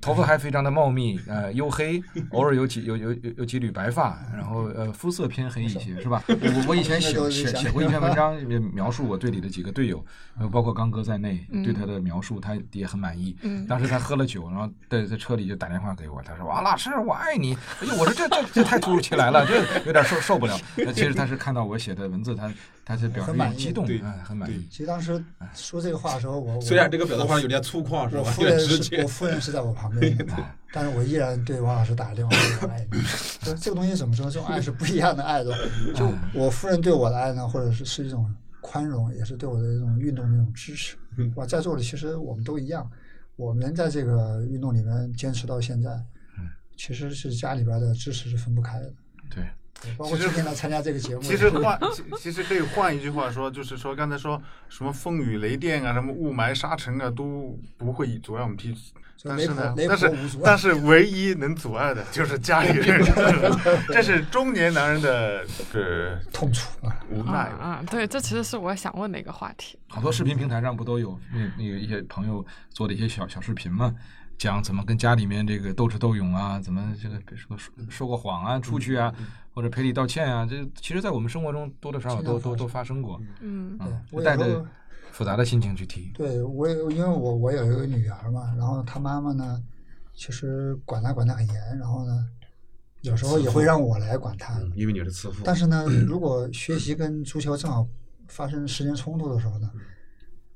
[0.00, 6.22] 头发还非常的茂密，呃，黝黑，偶尔有几有有有有几缕白发，然后呃，肤色偏黑一些，是吧？
[6.28, 10.04] 我我以前写写写过一篇文章，呃描述我队里的几个队友，
[10.38, 13.36] 呃，包括刚哥在内，对他的描述他也很满意。
[13.42, 20.58] 嗯当时他喝了酒，然后在在车里就打电话给我，他说：“王老师，我爱你。”哎呦，我说这这这太突如其来了，这有点受受不了。
[20.76, 22.52] 那其实他是看到我写的文字，他
[22.84, 24.66] 他是表示很满意激动，哎，很满意。
[24.70, 25.22] 其实当时
[25.54, 28.22] 说这个话的时候，我我虽然这个表达方式有点粗犷，是吧？
[28.22, 29.08] 我夫有点直接人是我。
[29.08, 30.16] 夫人是在我旁边，
[30.72, 32.98] 但是我依然对王老师打个电话说我爱你。
[33.42, 34.26] 就这个东西怎么说？
[34.30, 35.54] 这种爱是不一样的爱的。
[35.94, 38.28] 就我夫人对我的爱呢，或者是是一种
[38.60, 40.96] 宽容，也是对我的一种运动的一种支持。
[41.34, 42.88] 我在座的其实我们都一样，
[43.36, 45.90] 我们能在这个运动里面坚持到现在，
[46.80, 48.90] 其实是家里边的支持是分不开的。
[49.28, 49.44] 对，
[49.98, 51.20] 包括今天来参加这个节目。
[51.20, 58.74] 其实换，其其实可以换一句话说，就是说刚才说什么风雨雷电啊，什么雾霾沙尘啊，都不会阻碍我们踢。
[59.22, 60.10] 但是呢，但是
[60.42, 62.98] 但是唯一能阻碍的就是家里人，
[63.92, 67.84] 这是中年男人的呃痛楚啊，无奈啊。
[67.90, 69.78] 对，这其实是我想问的一个话题。
[69.88, 73.94] 好多视频平台上不都有那那个一些朋友做的一些小小视频嘛？
[74.40, 79.14] 讲怎么跟家里面这个斗智斗勇啊，怎么这个说说说过谎啊，出去啊，
[79.52, 83.20] 或者赔礼道歉啊，这其实，在我们生活中多多少少都都都发生过。
[83.42, 84.64] 嗯，嗯，带着
[85.12, 86.10] 复杂的心情去提。
[86.14, 89.62] 对我，因为我我有一个女儿嘛，然后她妈妈呢，
[90.14, 92.26] 其实管她管得很严，然后呢，
[93.02, 95.42] 有时候也会让我来管她，因为你是慈父。
[95.44, 97.86] 但是呢， 如果学习跟足球正好
[98.26, 99.70] 发生时间冲突的时候呢，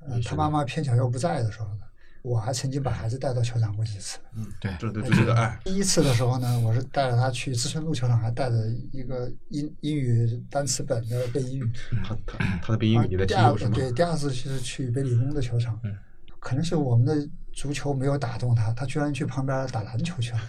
[0.00, 1.83] 呃，她妈妈偏巧又不在的时候呢。
[2.24, 4.18] 我还曾经把孩子带到球场过几次。
[4.34, 5.60] 嗯，对，这对这个爱。
[5.62, 8.56] 第一次的时候呢，我是带着他去知春路球场，还带着
[8.92, 11.70] 一个英英语单词本的背英语。
[12.02, 15.78] 他他他的背英语你在第二对，第二次是去北理工的球场。
[15.84, 15.94] 嗯。
[16.40, 20.40] 可能是我们的足球没有打动他，他居然去旁边打篮球去了。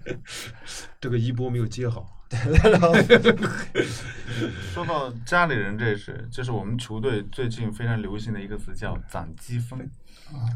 [0.98, 2.06] 这个一波没有接好。
[4.74, 9.90] 说到家里人，这事这是我们球队最近非常流行的一个词，叫攒积分。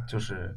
[0.08, 0.56] 就是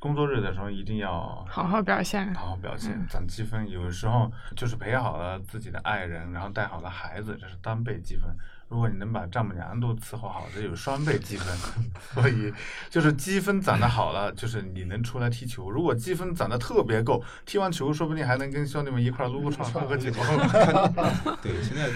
[0.00, 3.68] 工作日的时候一定要好好表现，好好表现，攒积分。
[3.70, 8.28] 有时候就是陪好了自己的爱人，然后带好了孩子，这是单倍积分。
[8.68, 11.46] 如果你能把丈母娘都伺候好，这有双倍积分。
[12.12, 12.52] 所以
[12.90, 15.70] 就是积分攒的好了，就是你能出来踢球。
[15.70, 20.10] 如果积分攒的特别够，踢完球说不定还能跟兄弟们一块撸个串、喝个酒。
[21.40, 21.88] 对，现在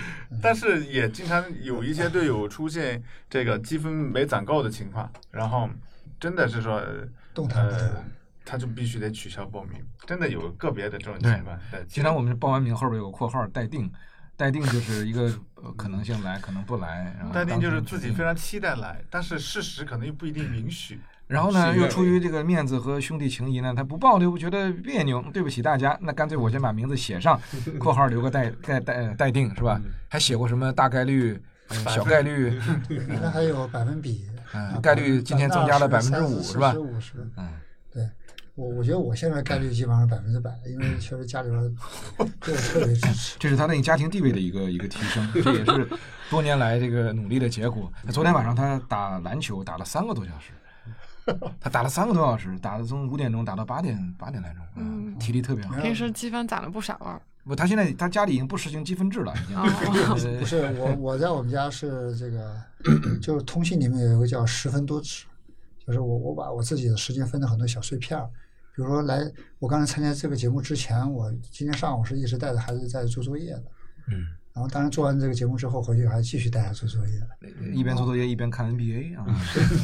[0.42, 5.68] 但是也经常有一些队友出现这个积分没攒够的情况，然后。
[6.20, 6.82] 真的是说，
[7.54, 8.04] 呃，
[8.44, 9.80] 他就必须得取消报名。
[10.06, 11.58] 真的有个别的这种情况。
[11.70, 13.90] 对，经常我们报完名后边有个括号待定，
[14.36, 15.32] 待定就是一个
[15.76, 17.14] 可能性来，可能不来。
[17.32, 21.00] 待定就是自己非常期待来，但是事实可能又不一定允许。
[21.26, 27.38] 然后呢，又出于这个面子和兄弟情谊呢，他不报又觉得别扭，对不起大家，那干脆我先把名字写上，
[27.78, 29.78] 括号留个待待待待定是吧？
[30.08, 32.58] 还写过什么大概率、小概率？
[33.20, 34.26] 那还有百分比。
[34.54, 36.72] 嗯，概率今天增加了百分之五，是吧？
[36.74, 37.48] 五十，嗯，
[37.92, 38.08] 对，
[38.54, 41.60] 我我觉得我现在概率基本上百分之百，因为确实家里边
[42.40, 43.36] 对我 特别支持。
[43.38, 45.88] 这是他那个家庭地位的一个一个提升，这也是
[46.30, 47.92] 多年来这个努力的结果。
[48.10, 50.52] 昨天晚上他打篮球打了三个多小时，
[51.60, 55.74] 他打了三个多小时，打的从五点钟打到八点八点来钟，嗯，体力特别好。
[55.76, 57.20] 平时积分攒了不少啊。
[57.48, 60.38] 不，他现在他家里已经不实行积分制了，已经。
[60.38, 62.54] 不是 我，我在我们家是这个，
[63.22, 65.24] 就是通信里面有一个叫十分多制，
[65.84, 68.26] 就是我我把我自己的时间分成很多小碎片儿，
[68.76, 69.20] 比如说来
[69.58, 73.64] 我刚才参加这个节目之前，我今天上午是一直带着孩子在做作业的，
[74.12, 77.20] 嗯，然后当然做完这个节目之后回去还继续带他做作业，
[77.72, 79.24] 一边做作业一边看 NBA 啊，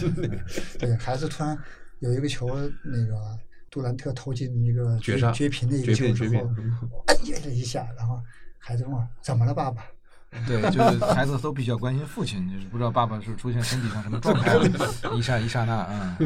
[0.78, 1.58] 对孩子突然
[2.00, 2.46] 有一个球
[2.84, 3.38] 那个。
[3.74, 6.48] 杜兰特投进一个绝绝平的一个球之后，
[7.08, 8.22] 哎呀了一下，然后
[8.56, 9.82] 孩子问：“怎么了，爸爸？”
[10.46, 14.54] 对，就是孩子都比较关心父亲，就是不知道爸爸是出现身体上什么状态，
[15.16, 16.16] 一刹一刹那啊。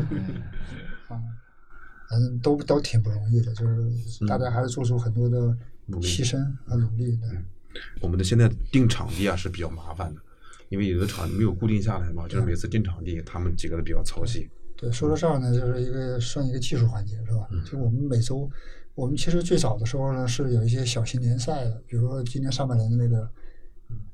[2.11, 5.39] 嗯， 都都挺不容易的，就是大家还是做出很多的
[6.03, 7.29] 牺牲和努力的。
[8.03, 10.21] 我们的现在定场地啊是比较麻烦的，
[10.69, 14.47] 因为有的场没有固定下来嘛，就是每次定场地，他们几个都比较操心。
[14.81, 17.49] 对，说到这儿呢，就是一个算一个技术环节，是吧？
[17.69, 18.49] 就我们每周，
[18.95, 23.29] 我们其实最早的时候呢，是有一些小型联赛的，比如说今年上半年的那个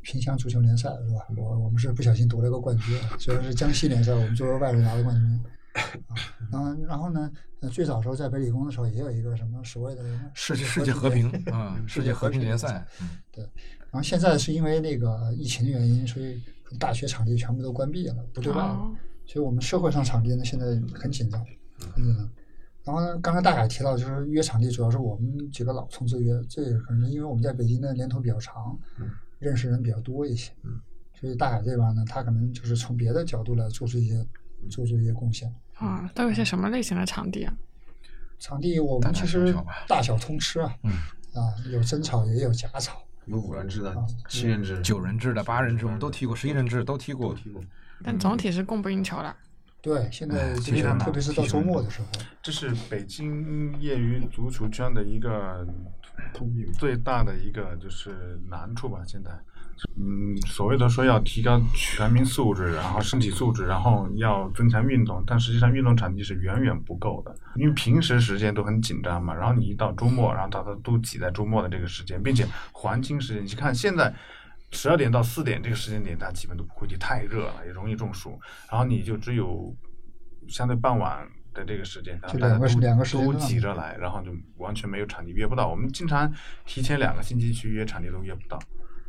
[0.00, 1.20] 萍乡足球联赛，是吧？
[1.36, 5.44] 我我们是不小心夺了个冠军，虽然是江西联赛，我们作为外人拿了冠军。
[6.08, 6.14] 啊，
[6.50, 7.30] 然后然后呢，
[7.70, 12.86] 最早时候在北理工的时候，也有一个什么所谓的世界世界和平啊，世界和平联赛。
[13.32, 13.44] 对，
[13.90, 16.40] 然后现在是因为那个疫情的原因，所以
[16.78, 18.90] 大学场地全部都关闭了，不对外了。
[19.26, 21.44] 所以我们社会上场地呢，现在很紧张，
[21.94, 22.30] 很紧张。
[22.84, 28.78] 然后呢，刚才大海提到，就是约场地，主要是我们几个老同志约，这也可能是因为我们在北京的年头比较长，
[29.38, 30.52] 认识人比较多一些。
[31.14, 34.26] 所以大海这边呢，他可能就是从别的角度来做出一些
[34.68, 35.50] 做出一些贡献。
[35.76, 37.56] 啊，都有些什么类型的场地啊？
[38.38, 39.54] 场地我们其实
[39.88, 40.76] 大小通吃啊，
[41.32, 41.40] 啊，
[41.72, 43.96] 有真草也有假草，有五人制的、
[44.28, 47.34] 七人制、九人制的、八人制，我们都踢过，十一人制都踢过。
[48.04, 49.34] 但总体是供不应求的。
[49.80, 50.54] 对，现在
[50.98, 52.06] 特别是到周末的时候，
[52.42, 55.66] 这是北京业余足球圈的一个
[56.78, 59.00] 最大的一个就是难处吧。
[59.06, 59.30] 现在
[60.00, 74.14] 嗯，所谓的说要提高全民素质，然后身体素质，然后要增强运动，但实际上运动场地是远远不够的，因为平时时间都很紧张嘛，然后你一到周末，然后大家都挤在周末的这个时间，并且黄金时间，你看现在
[74.70, 78.38] 十二点到四点这个时间点，大家基本都不会去，太热了，也容易中暑，
[78.70, 79.74] 然后你就只有
[80.48, 81.28] 相对傍晚。
[81.54, 85.68] 的这个时间，然后大家都都挤着来，然后就完全没有场地约不到。
[85.68, 86.28] 我们经常
[86.66, 88.58] 提前两个星期去约场地都约不到，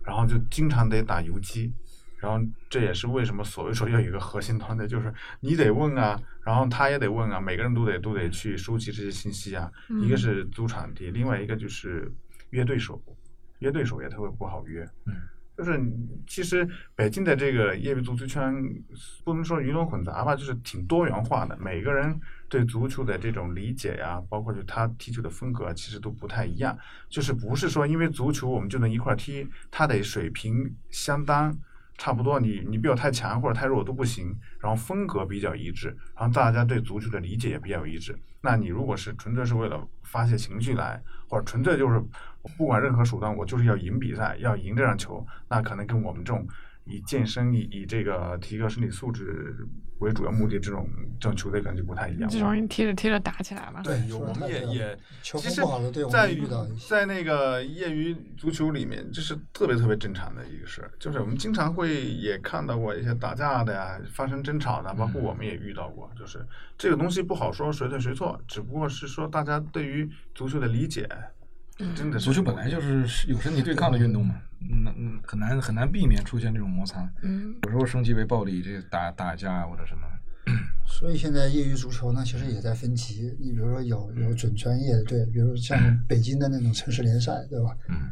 [0.04, 1.74] 然后就经常得打游击。
[2.20, 2.40] 然后
[2.70, 9.72] 这也是为什么所谓说要有一个核心团队，就是你得问啊，然后他也得问啊，每个人都得都得去收集这些信息啊。
[10.04, 12.14] 一个是租场地，另外一个就是
[12.52, 13.02] 约对手，
[13.58, 14.88] 约对手也特别不好约。
[15.58, 15.82] 就是
[16.28, 18.54] 其实北京的这个业余足球圈
[19.24, 21.58] 不能说鱼龙混杂吧，就是挺多元化的。
[21.60, 26.78] 每个人对足球的这种理解呀，包括就他踢球的风格，其实都不太一样。
[27.10, 31.58] 就是不是说因为足球我们就能一块踢，他得水平相当，
[31.98, 32.40] 差不多。
[32.40, 34.36] 你你比我太强或者太弱都不行。
[34.60, 38.18] 然后风格比较一致，然后大家对足球的理解也比较一致。
[38.42, 42.04] 那你如果是纯粹是为了发泄情绪来，或者纯粹就是。
[42.60, 45.26] 不管任何手段，我就是要赢比赛，要赢这场球。
[45.50, 46.48] 那可能跟我们这种
[46.84, 49.68] 以健身、以以这个提高身体素质
[50.00, 52.30] 为主要目的这种这种球队感觉不太一样。
[52.30, 53.82] 这种踢着踢着打起来了。
[53.84, 55.62] 对，有我们也也其实，
[56.10, 56.36] 在
[56.88, 60.92] 在那个业余足球里面，这是特别特别正常的一个事儿。
[61.00, 66.12] 就是我们经常会也看到过一些打架的呀，发生争吵的，包括我们也遇到过。
[66.18, 66.46] 就是
[66.78, 71.08] 这个东西不好说谁对谁错，只不过是说大家对于足球的理解。
[71.78, 77.10] 真的，足球本来就是有身体对抗的运动嘛，那嗯很难很难避免出现这种摩擦。
[77.22, 80.02] 嗯，有时候升级为暴力，这打打架或者什么。
[80.88, 83.36] 所以现在业余足球呢，其实也在分级。
[83.40, 87.76] 你比如说有有准专业的队，比如像北京的那种城市联赛，对吧？
[87.90, 88.10] 嗯。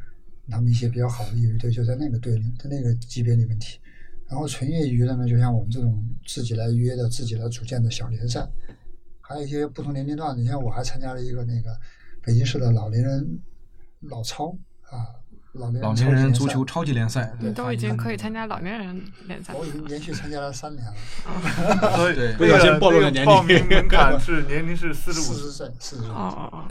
[0.49, 3.79] 他们一些比较好的业余队就在那个队里，在那个级别里面踢。
[4.27, 8.45] 然后纯业余的呢，就像我们这种自己来约的、自己来组建的小联赛，
[9.21, 10.37] 还有一些不同年龄段。
[10.37, 11.69] 你像我还参加了一个那个
[12.21, 13.39] 北京市的老年人。
[14.09, 14.55] 老超
[14.89, 15.05] 啊，
[15.53, 19.53] 老年老年人足球超级联赛，你都已经可以参加老年人联赛。
[19.53, 20.93] 我已经连续参加了三年了。
[21.95, 23.25] 所以不小心暴露了年龄。
[23.25, 26.11] 报名门槛是年龄是四十五岁，四十岁。
[26.11, 26.65] 哦哦哦。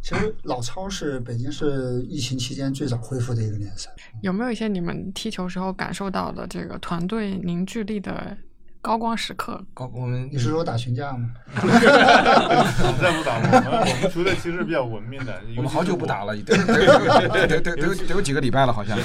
[0.00, 3.90] 其实老超是北京市疫情期间最早恢复的一个联赛。
[4.22, 8.36] 有没有一些你们踢球时候感受到的这个团队凝聚力的？
[8.82, 11.30] 高光时刻，高我们你是说打群架吗？
[11.54, 15.40] 再不打我们我们球队其实比较文明的。
[15.56, 18.98] 我们好久不打了， 得得得得得有几个礼拜了，好像。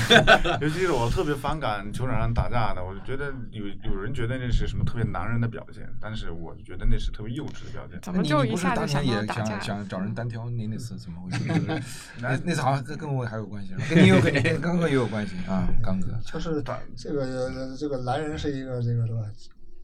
[0.60, 8.00] 尤其是我特别反感球场上打架的，我就觉得有有人觉得那是什么特别男人的表现，但是我觉得那是特别幼稚的表现。
[8.02, 10.50] 怎么就一下子想也想想找人单挑？
[10.50, 11.44] 你那次怎么回事？
[12.20, 16.08] 那那次好像跟跟我还有关系，跟你有跟刚哥也有关系啊，刚哥。
[16.26, 16.64] 就是
[16.96, 19.20] 这个这个男人是一个这个是吧？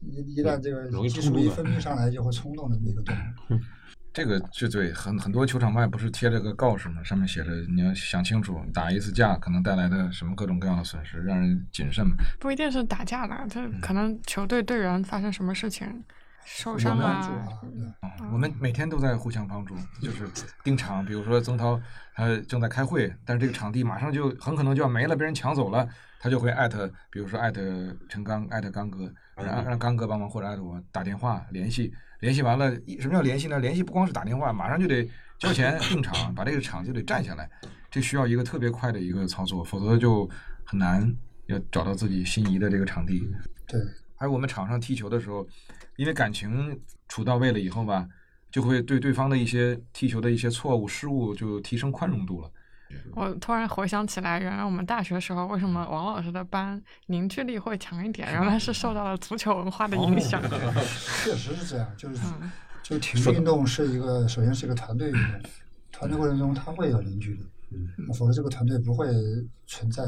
[0.06, 3.60] 一一旦这个激素一分泌上来，就会冲动的那个动物。
[4.12, 7.02] 这个就对，很很多球场外不是贴了个告示吗？
[7.02, 12.14] 上面写着你要想清楚，打一次架可能带来的什么各种各样的损失，让人谨慎嘛。
[12.38, 16.04] 不一定是打架的，他可能球队队员发生什么事情
[16.44, 17.28] 受伤啊。
[18.30, 20.28] 我们每天都在互相帮助，就是
[20.62, 21.04] 盯场。
[21.04, 21.80] 比如说曾涛
[22.14, 25.88] 他正在开会，但是这个场地马上就很可能就要没了，被人抢走了。
[26.20, 27.60] 他就会艾特，比如说艾特
[28.08, 32.70] 陈刚，艾特刚哥，让让刚哥帮忙，或者艾特我打电话联系，联系完了，
[33.00, 33.58] 什么叫联系呢？
[33.58, 37.50] 联系不光是打电话，马上就得交钱定场，把这个场就得占下来，
[37.90, 40.28] 这需要一个特别快的一个操作，否则就
[40.64, 41.12] 很难
[41.46, 43.28] 要找到自己心仪的这个场地。
[43.66, 43.80] 对，
[44.14, 45.46] 还有我们场上踢球的时候，
[45.96, 48.06] 因为感情处到位了以后吧，
[48.50, 52.50] 就会对对方的一些踢球的一些错误失误就提升宽容度了。
[53.14, 58.30] 我突然回想起来，原来我们大学时候为什么王老师的班凝聚力会强一点？
[58.32, 60.42] 原来是受到了足球文化的影响。
[61.22, 62.16] 确实是这样，就是
[62.82, 65.50] 就是体育运动是一个，首先是一个团队运动，
[65.92, 67.46] 团队过程中它会有凝聚力，
[68.14, 69.06] 否则这个团队不会
[69.66, 70.02] 存在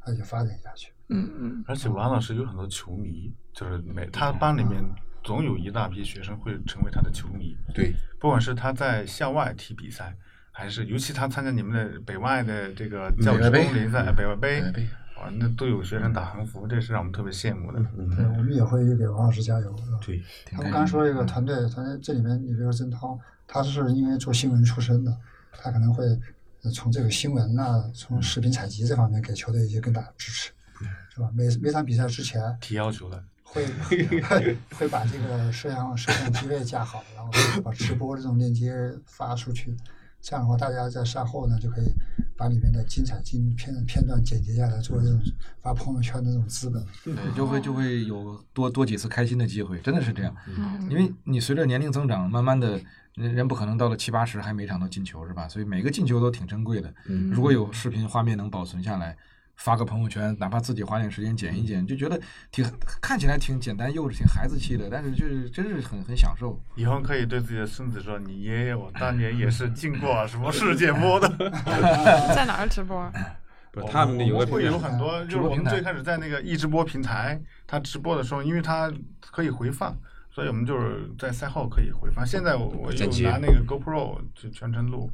[0.00, 0.92] 而且发展下去。
[1.08, 1.64] 嗯嗯。
[1.66, 4.82] 而且王老师有很多球迷，就是每他班里面
[5.22, 7.56] 总有一大批学生会成为他的球迷。
[7.74, 10.16] 对，不管是他在校外踢比赛。
[10.52, 14.60] 还是，尤其他参加你们的北外的这个教职工联赛、北外杯，
[15.16, 17.78] 哇，那都有学生打横幅，这是让我们特别羡慕的。
[18.16, 19.74] 对，我们也会给王老师加油。
[20.04, 25.16] 对，他们刚说这个团队，团队这里面，你比如说曾涛，他是因为做新闻出身的，
[25.52, 26.04] 他可能会
[26.74, 30.50] 从这个新闻呐，从视频采集这方面给球队一些更大的支持，
[31.14, 31.30] 是吧？
[31.34, 33.64] 每每场比赛之前提要求的，会
[34.74, 37.30] 会把这个摄像摄像机位架好，然后
[37.62, 38.74] 把直播这种链接
[39.06, 39.74] 发出去。
[40.20, 41.86] 这样的话，大家在赛后呢就可以
[42.36, 45.20] 把里面的精彩精片片段剪辑下来，做这种
[45.60, 46.84] 发朋友圈的那种资本。
[47.04, 50.34] 对，就会就会有多多几次开心的机会，真的是这样。
[50.46, 52.80] 嗯因为你随着年龄增长，慢慢的
[53.14, 55.48] 人人不可能到了七八十还每场都进球是吧？
[55.48, 56.92] 所以每个进球都挺珍贵的。
[57.30, 59.16] 如果有视频画面能保存下来。
[59.60, 62.18] 发个朋友圈，哪怕自己花点时间剪一剪，就觉得
[62.50, 62.64] 挺
[63.00, 66.58] 看起来挺简单幼稚、挺孩子气的，但是就是真是很很享受。
[66.76, 71.28] 以后可以对自己的孙子说：“你爷爷我当年也是进过 什么世界波的。
[72.34, 73.12] ”在哪儿直播？
[73.70, 78.90] 不是他们有个会有很多，就是我们最开始在那个一直播平台，他直播的时候，因为他
[79.30, 79.94] 可以回放，
[80.30, 82.26] 所以我们就是在赛后可以回放。
[82.26, 85.10] 现在我又拿那个 GoPro 就全程录，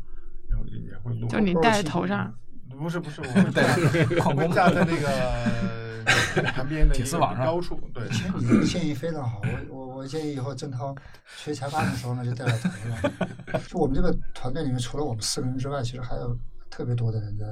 [0.48, 1.26] 然后也会录。
[1.26, 2.32] 就你戴在头上。
[2.70, 7.80] 不是不是，我 们在矿工架在那个旁边的铁丝网上高处。
[7.92, 10.94] 对，你的建议非常好，我我我建议以后郑涛
[11.38, 13.62] 吹裁判的时候呢，就戴在头上。
[13.68, 16.36] 就我们这个团队里面，除了我们四个人之外，其实还有
[16.70, 17.46] 特别多的人在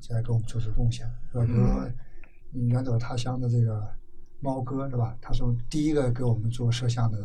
[0.00, 1.44] 在给我们做出贡献，是吧？
[1.44, 1.88] 比如说
[2.52, 3.86] 远走他乡的这个
[4.40, 5.16] 猫哥，是吧？
[5.20, 7.18] 他是第一个给我们做摄像的，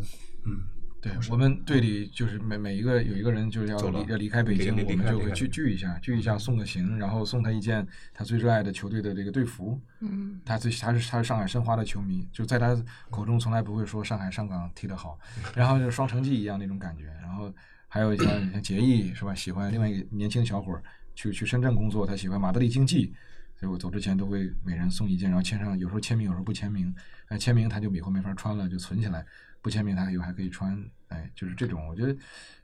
[0.46, 0.62] 嗯。
[1.02, 9.82] 对我们队里就是每每一个有一个人就是要离要离开北京，我们就会聚聚一下，聚一下送个行，然后送他一件他最热爱的球队的这个队服。
[10.02, 15.20] 嗯，他最他是他是上海申花的球迷，就在他口中从来不会说上海上港踢得好，
[15.56, 17.06] 然后就双城记一样那种感觉。
[17.20, 17.52] 然后
[17.88, 19.34] 还有像 像杰毅是吧？
[19.34, 20.84] 喜欢另外一个年轻小伙儿
[21.16, 23.12] 去去深圳工作，他喜欢马德里竞技，
[23.56, 26.94] 所以我走之前都会每人送一件，然后签上，有时候签名，有时候不签名。
[27.28, 29.26] 那签名他就以后没法穿了，就存起来。
[29.62, 30.78] 不签名，他以后还可以穿，
[31.10, 32.16] 哎，就是这种，我觉得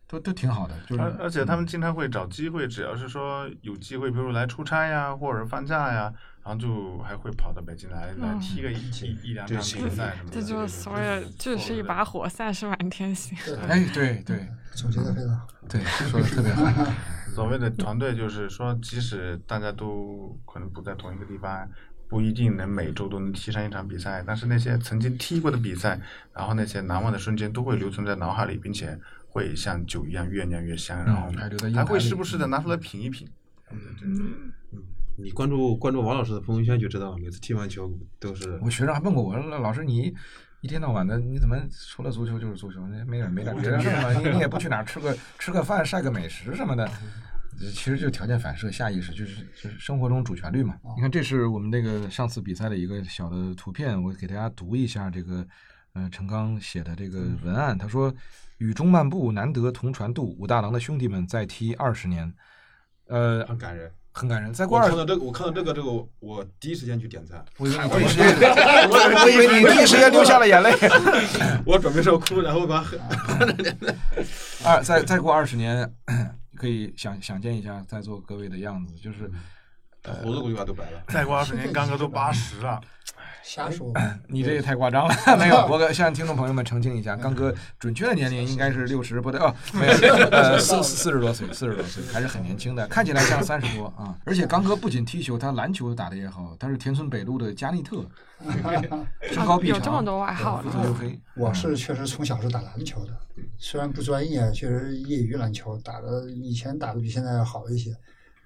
[0.08, 0.74] 都都挺好的。
[0.88, 6.12] 就是而而且他们经常会找机会，只要是说有机会，比如来出差呀，或者放假呀，
[6.44, 10.32] 然后就还会跑到北京来来踢个一一一两场比赛什么的。
[10.32, 13.38] 这就是所谓“就是一把火，赛是满天星”。
[13.68, 15.48] 哎，对对， 总结的非常好。
[15.70, 16.92] 对，说的特别好。
[17.36, 21.70] 所谓的团队，就是说，即使大家都可能不在同一个地方。
[22.08, 26.00] 不一定能每周都能踢上一场比赛，但是那些曾经踢过的比赛，
[26.34, 31.30] 然后那些难忘的瞬间都会留存在脑海里，并且会像酒一样越酿越香，然后
[31.76, 33.28] 还会时不时的拿出来品一品。
[33.72, 34.54] 嗯，
[35.18, 38.58] 你关注关注王老师的朋友圈就知道，每次踢完球都是。
[38.62, 40.14] 我学生还问过我，老师你
[40.62, 41.58] 一天到晚的你怎么
[41.90, 44.14] 除了足球就是足球，没点没点别的事吗？
[44.14, 46.90] 你 你也不去哪吃个吃个饭晒个美食什么的？
[47.60, 50.76] 其实就条件反射，下意识就是就是生活中主旋律嘛。
[50.96, 55.46] 你看，这是我们那个上次比赛的一个小的图片，我给大家读一下这个，
[55.94, 57.78] 呃，陈刚写的这个文案。
[57.78, 58.14] 他说
[58.60, 62.32] ：“雨中漫步，难得同船渡，武大郎的兄弟们再踢二十年。”
[63.08, 64.54] 呃，很感人，很感人。
[64.54, 65.90] 再过二，看到这个，我看到这个，这个
[66.20, 67.44] 我第一时间去点赞。
[67.58, 68.52] 我以为第一时间，
[68.90, 70.72] 我以为你第一时间流下了眼泪。
[71.66, 72.86] 我准备说哭，然后把
[74.64, 75.92] 二再 再过二十年。
[76.58, 79.32] 可以想想见一下在座各位的样子，就是，
[80.24, 81.04] 胡子估计都白了。
[81.08, 82.82] 再过二十年，刚哥都八十了。
[83.44, 83.92] 瞎说，
[84.28, 85.16] 你这也太夸张了。
[85.38, 94.18] 没有， 我向听众朋友们澄清一下，刚哥准确的年龄应该是六十不对哦， 没有，呃，四四十多岁，四十多岁还是很年轻的，看起来像三十多啊。
[94.26, 98.06] 而且刚哥不仅踢球，他篮球打的也好，他是田村北路的加内特，
[99.22, 100.64] 身高臂长，有这么多外号。
[101.36, 103.14] 我是确实从小是打篮球的，
[103.58, 107.92] 虽然不专业，确实业余篮球打的以前打的比现在要好一些。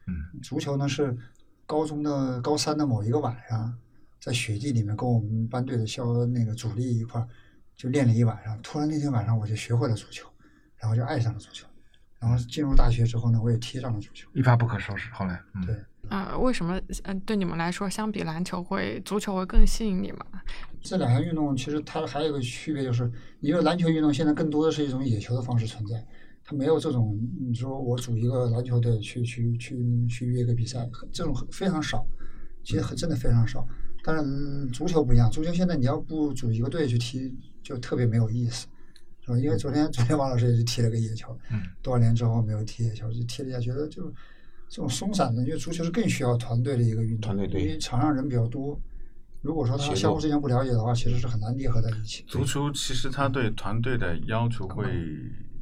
[0.08, 1.16] 嗯，足球呢是
[1.66, 3.74] 高中的高三的某一个晚上。
[4.22, 7.28] 在雪地里面跟我们班队的校那个主力一块儿
[7.76, 10.30] 就练了一晚上，突然那天晚上我就学会了足球，
[10.78, 11.66] 然后就爱上了足球，
[12.20, 15.12] 然后进入大学之后呢，我也踢上了足球，一发不可收拾。
[15.12, 15.76] 后来，对
[16.10, 20.20] 啊，为什么嗯对你们来说，相比篮球会足球会更吸引你们？
[20.82, 26.06] 这两项运动其实它还有个区别，就是因为篮球运动现在更多的是一种野球的方式存在，
[26.44, 32.06] 它没有这种你说我组一个篮球队去去去去约个比赛，这种非常少，
[32.64, 33.68] 其实真的非常少。
[34.04, 38.68] 但是足球不一样，足球现在你要不组一个队去踢，就特别没有意思，
[39.24, 39.38] 是吧？
[39.38, 44.12] 因为昨天昨天王老师也去踢了个野球，嗯多少年之后没有踢野球，就踢了一下，觉得就
[44.68, 48.80] 这种松散的，因为足球是更需要团队的一个运动，团队因为场上人比较多。
[49.44, 52.24] 如果说他相互之间不了解的话，其实是很难捏合在一起。
[52.28, 54.86] 足球其实他对团队的要求会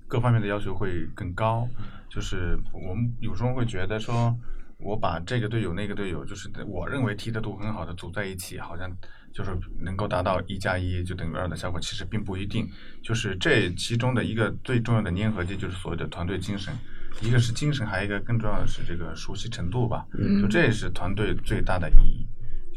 [0.08, 1.68] 各方面的要求会更高，
[2.10, 4.34] 就是我们有时候会觉得说。
[4.80, 8.90] 我把这个队友、那个队友，就是我认为踢得都很好的组在一起，好像
[9.34, 12.68] 就是能够达到一加一就等于二的效果，其实并不一定。
[13.04, 16.74] 就是这其中的一个最重要的粘合剂，就是所谓的团队精神。
[17.22, 20.06] 一个是精神，还有一个更重要的是这个熟悉程度吧。
[20.42, 22.26] 就这也是团队最大的意义。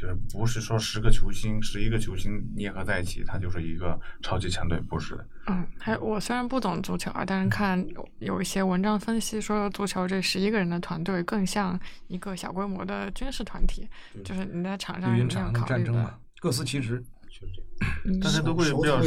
[0.03, 5.25] 就是不是说十个球星、十一个球星捏合在一起，它就是一个超级强队，不是的。
[5.47, 11.79] 嗯，还我虽然不懂足球啊，但是看有有一些文章分析说，足球这十一个人的团队更像
[12.09, 13.89] 一个小规模的军事团体，
[14.25, 17.01] 就是你在场上绿有没有茵场的考虑的战争嘛，各司其职。
[17.25, 17.69] 但是这样。
[18.05, 19.01] 嗯大家都会比较？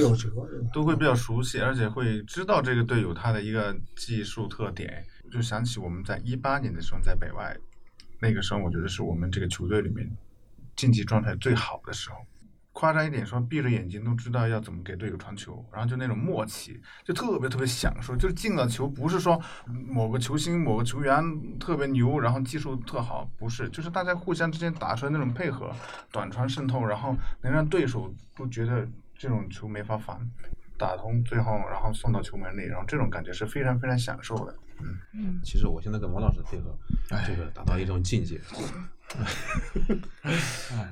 [0.73, 5.05] 都会比较熟悉，而且会知道这个队友他的一个技术特点。
[5.29, 7.53] 就想起我们在一八年的时候在北外，
[8.21, 10.09] 那个时候我觉得是我们这个球队里面
[10.75, 12.17] 竞技状态最好的时候。
[12.77, 18.13] 夸张一点说，闭着眼睛都知道要怎么给队友传球，然后就那种默契，就特别特别享受。
[18.17, 21.23] 就是进了球，不是说某个球星、某个球员
[21.57, 25.73] 特别牛，然后技术特好，不是，就是大家互相之间打出来那种配合，
[26.11, 28.85] 短传渗透，然后能让对手都觉得
[29.17, 30.19] 这种球没法防，
[30.77, 34.53] 打通最后然后送到球门内，然后这种感觉是非常非常享受的。
[35.13, 36.77] 嗯其实我现在跟王老师配合，
[37.25, 38.39] 这个达到一种境界。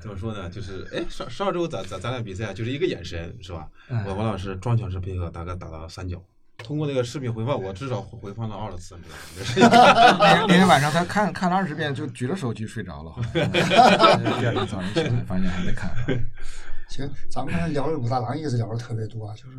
[0.00, 0.48] 怎么说呢？
[0.48, 3.68] 就是哎，上上周咱咱咱俩比赛就是一个眼神是吧？
[3.88, 6.22] 嗯我王老师装全是配合，大概打到三角。
[6.56, 9.22] 通过那个视频回放，我至少回放了二十次，你知道吗？
[9.36, 9.68] 这是一个
[10.48, 13.12] 那天晚上他看看了二十遍，就举着手机睡着了。
[13.34, 13.40] 第
[14.46, 15.92] 二天早上起来发现还在看。
[16.88, 19.58] 其实咱们刚才聊的武大郎意思聊的特别多啊，就是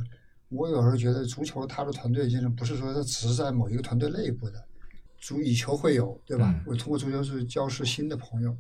[0.50, 4.64] 我有时候觉得足球它的团队精神不是说它只是在某一个团队内部的，
[5.18, 6.64] 足以球会友，对吧嗯？
[6.68, 8.56] 我通过足球去交识新的朋友，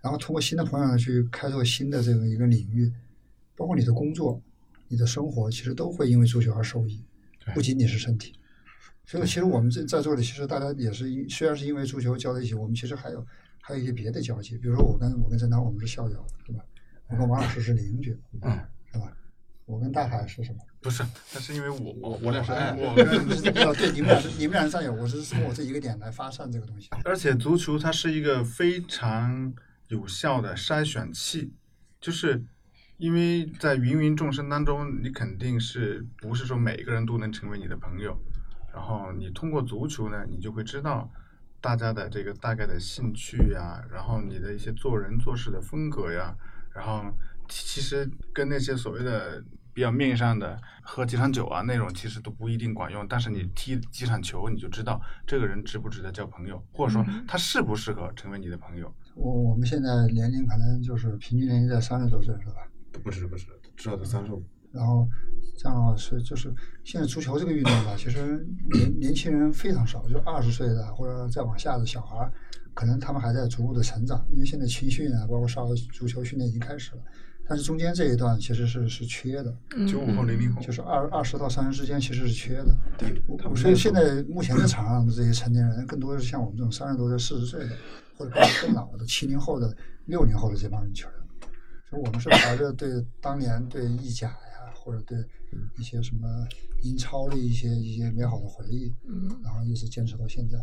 [0.00, 2.92] 然后通过新的朋友呢去开拓新的这个一个领域，
[3.56, 4.40] 包括你的工作、
[4.88, 7.04] 你的生活，其实都会因为足球而受益，
[7.54, 8.32] 不仅仅是身体。
[9.04, 13.26] 所以其实我们这在座的，其实大家也是因虽然是因为足球交在一起，我们其实还有
[13.60, 16.64] 还有一些别的交集，比如说我跟我跟郑涛我们是校友，对吧？
[17.08, 18.56] 我跟王老师是邻居，嗯，
[18.92, 19.12] 是吧？
[19.70, 20.58] 我跟大海是什么？
[20.82, 21.04] 不是，
[21.34, 23.04] 那是因为我我我俩是爱我对，
[23.52, 26.88] 跟 对，你们俩是你们俩是战友，我是从我这一个点来发散这个东西。
[27.04, 29.54] 而且足球它是一个非常
[29.88, 31.52] 有效的筛选器，
[32.00, 32.42] 就是
[32.96, 38.18] 因为在芸芸众生当中，你肯定是不是说每个人都能成为你的朋友，
[38.74, 41.10] 然后你通过足球呢，你就会知道
[41.60, 46.34] 大家的这个大概的兴趣呀，然后你的一些做人做事的风格呀，
[46.74, 47.04] 然后
[47.48, 49.44] 其其实跟那些所谓的
[49.80, 53.06] 比较面上的喝几场酒啊那种，其实都不一定管用。
[53.08, 58.94] 但是你踢几场球，你就知道这个人值不值得交朋友，或者说他适不适合成为你的朋友。
[59.14, 62.56] 我我们现在年龄可能就是平均年龄在三十多岁，是吧？
[63.02, 64.44] 不止不止，至少得三十五。
[64.70, 65.08] 然后
[65.56, 66.52] 张老师就是
[66.84, 72.30] 现在足球这个运动吧，其实年年轻人非常少，就二十岁的或者再往下的小孩，
[72.74, 77.02] 可能他们还在逐步的成长，因为现在青训啊，包括少儿足球训练已经开始了，
[77.50, 79.52] 但是中间这一段其实是是缺的，
[79.84, 82.72] 九五后、零零后，就是二二十到三十之间其实是缺的。
[82.96, 83.12] 对，
[83.56, 87.76] 所以现在目前在场上的这些成年人，更多的是像我们这种三十多岁、四十岁的，
[88.16, 88.30] 或者
[88.62, 91.18] 更老的七零后的、六零后的这帮人球员。
[91.88, 95.18] 所以我们是怀着对当年对意甲呀，或者对
[95.76, 96.46] 一些什么
[96.84, 100.56] 英超的一些一些美好的回忆，嗯然后一直坚持到现在。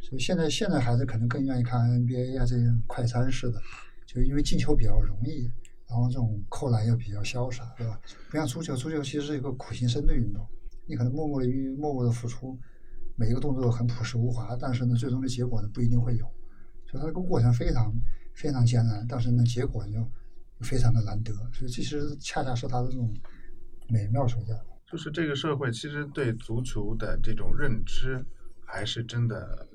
[0.00, 3.60] 所以现在现在孩子可能更愿意看 NBA 啊这些快餐式的，
[4.06, 5.50] 就因为进球比较容易，
[5.94, 7.96] 然后这种扣篮又比较潇洒，对吧？
[8.28, 10.44] 不像足球，足球其实是一个苦行僧的运动，
[10.88, 11.46] 你可能默默的
[11.78, 12.58] 默默的付出，
[13.14, 16.26] 每一个动作很朴实无华，但是呢，最终的结果呢不一定会有，
[16.90, 17.94] 所以它这个过程非常
[18.34, 20.04] 非常艰难，但是呢，结果就
[20.62, 23.14] 非常的难得，所以其实恰恰是它的这种
[23.88, 24.60] 美妙所在。
[24.84, 28.26] 就是这个社会其实对足球的这种认知
[28.66, 29.68] 还是真的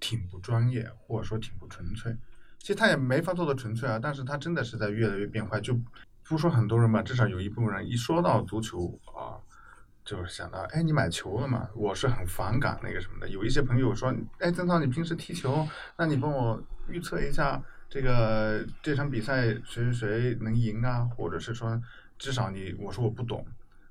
[0.00, 2.12] 挺不专业，或者说挺不纯粹。
[2.62, 5.60] 其实他也没法做的纯粹啊，但是他真的是在越来越变坏。
[5.60, 5.76] 就
[6.22, 9.34] 不说很多人吧，至少有一部分人一说到足球啊，
[10.04, 11.68] 就是想到，哎，你买球了吗？
[11.74, 13.28] 我是很反感那个什么的。
[13.28, 17.60] 有一些朋友说，哎，曾涛，你平时踢球，那你帮我预测一下
[17.90, 21.00] 这个这场比赛谁谁谁能赢啊？
[21.16, 21.82] 或者是说，
[22.16, 23.44] 至少你，我说我不懂。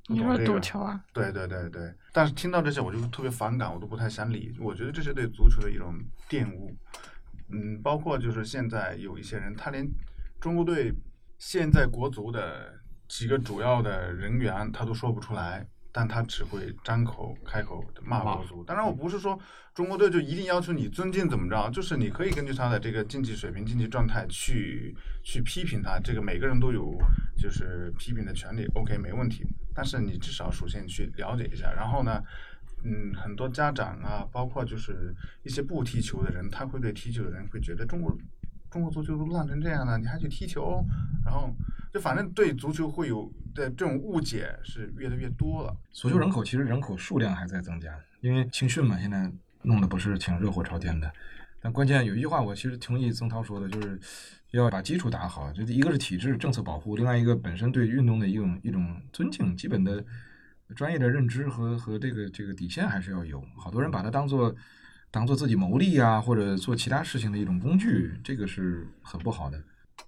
[0.07, 1.03] 你说赌球啊？
[1.11, 4.55] 对对对对，但是听到这些我就特别反感，我都不太想理。
[4.61, 5.93] 我觉得这是对足球的一种
[6.29, 6.73] 玷污。
[7.51, 9.87] 嗯，包括就是现在有一些人，他连
[10.39, 10.93] 中国队
[11.37, 12.73] 现在国足的
[13.07, 18.63] 几个主要的人员他都说不出来，但他只会张口开口骂国足。
[18.63, 19.37] 当然，我不是说
[19.73, 26.97] 中国队就一定要求你尊敬怎么着，就是你可以根据他的这个竞技水平、竞技状态去去批评他，这个每个人都有
[27.37, 29.45] 就是批评的权利，OK 没问题。
[29.73, 32.21] 但是你至少首先去了解一下，然后呢，
[32.83, 35.13] 嗯，很多家长啊，包括就是
[35.43, 38.15] 一些不踢球的人，他会对踢球的人会觉得中国
[38.69, 40.83] 中国足球都烂成这样了，你还去踢球？
[41.25, 41.53] 然后
[41.93, 45.75] 就反正对足球会有的这种误解是越来越多了。
[45.91, 49.31] 足球人口其实人口数量还在增加，因为青训嘛，现在
[49.63, 51.11] 弄得不是挺热火朝天的。
[51.63, 53.99] 但关键有一句话，我其实同意曾涛说的，就是
[54.49, 55.53] 要把基础打好。
[55.53, 60.03] 就一个是体制政策保护，另外一个本身对运动的一种一种尊敬，基本的
[60.75, 63.43] 专业的认知和和这个这个底线还是要有。
[63.57, 64.53] 好多人把它当做
[65.09, 69.61] 当做自己谋利啊，或者做其他事情的一种工具，这个是很不好的。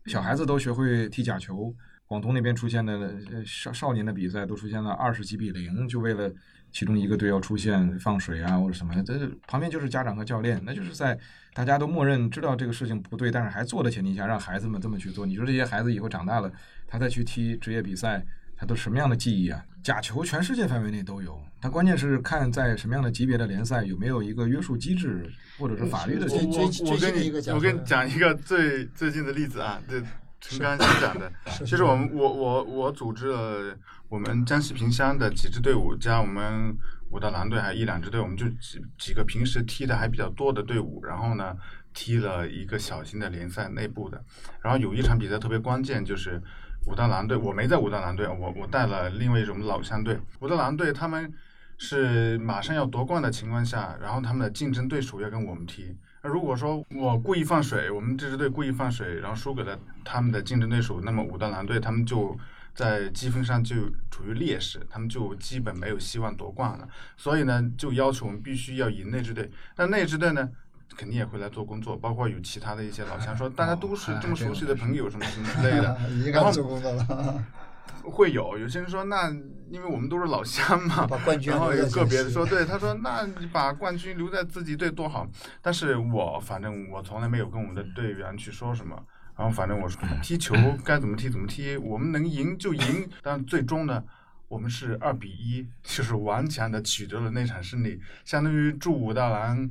[0.06, 1.74] 小孩子都学会踢假球，
[2.06, 3.14] 广东那边出现的
[3.46, 6.32] 少少年的比赛都出现了二十几比零，就为了
[6.72, 11.18] 其中一个队要出现放水啊或者什么，这旁边就是家长和教练，那就是在
[11.54, 15.26] 大家都默认知道这个事情不对，但是还做的前提下，让孩子们这么去做。
[15.26, 16.52] 你说这些孩子以后长大了，
[16.88, 19.64] 他再去踢职业比赛，他都什么样的记忆啊？
[19.84, 25.30] 假球全世界范围内都有，他关键是看在什么样的级别的联赛有没有一个约束机制，
[25.60, 26.84] 或者是法律的最机制。
[26.86, 30.02] 我最我跟你我跟你讲一个最最近的例子啊，这
[30.40, 31.30] 陈刚新讲的。
[31.48, 33.78] 是其实我们我我我组织了
[34.08, 36.74] 我们江西萍乡的几支队伍，加我们
[37.10, 41.56] 武大蓝队还有一两支队，我们就几几个平时踢的还比较多的队伍，然后呢
[41.94, 44.24] 踢了一个小型的联赛内部的，
[44.62, 46.42] 然后有一场比赛特别关键，就是
[46.86, 51.32] 武大蓝队，我没在武大蓝队，我我带了另外一种老乡队，武大蓝队他们
[51.78, 55.96] 是马上要夺冠的情况下，然后他们的竞争对手要跟我们踢。
[56.22, 62.38] 那如果说我故意放水，我们这支队故意放水，然后输给了他们的竞争对手，那么武大蓝队他们就
[62.74, 63.76] 在积分上就
[64.10, 66.88] 处于劣势，他们就基本没有希望夺冠了。
[67.18, 69.50] 所以呢，就要求我们必须要赢那支队。
[69.76, 70.50] 那那支队呢，
[70.98, 75.98] 肯定也会来做工作，包括有其他的一些老乡说， 大家都是这么熟悉的朋友什么什么之类的。
[76.32, 77.46] 然后做工作了，
[78.04, 79.30] 会有有些人说，那
[79.70, 85.28] 因为我们都是老乡嘛，把冠军然后有个别的说，对，他说，那你把冠军留在自己队多好。
[85.62, 88.96] 但是我反正我从来没有跟我们的队员去说什么，
[89.38, 93.10] 然后反正我说踢球该怎么踢怎么踢，我们能赢就赢。
[93.22, 94.04] 但最终呢，
[94.48, 99.70] 我们是二比一，就是顽强的取得了那场胜利，相当于助武大郎。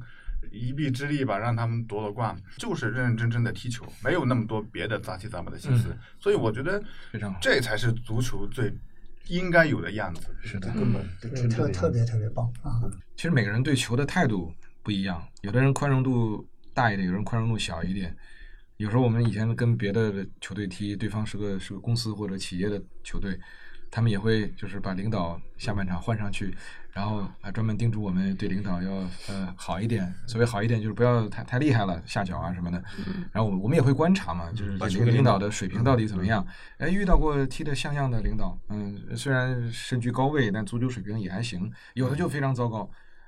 [0.52, 5.88] 一臂之力吧，让他们夺了冠，就是认认真真的踢球，没有那么多别的杂七杂八的心思。
[5.88, 6.80] 嗯所以我觉得
[7.10, 8.72] 非常好这才是足球最
[9.26, 10.28] 应该有的样子。
[10.42, 12.78] 是的，根本就特特别特别棒啊！
[13.16, 18.14] 其实每个人对球的态度不一样，有的人宽容度大一点，有人宽容度小一点。
[18.76, 23.38] 有时候我们以前跟别的球队踢，对方是个是个公司或者企业的球队，
[23.90, 26.52] 他们也会就是把领导下半场换上去，
[26.92, 28.90] 然后还专门叮嘱我们对领导要
[29.28, 30.12] 呃好一点。
[30.26, 32.82] 所谓好一点，就是不要太太厉害了，下脚啊什么的。
[33.32, 36.46] 然后我们我们也会观察嘛，就是把这个领领导导的水平到底怎么样。
[36.78, 41.72] 哎，遇到过踢得像样的领导，嗯，虽然身居高位，但足球水平也还行。
[41.94, 42.84] 有的就非常糟糕，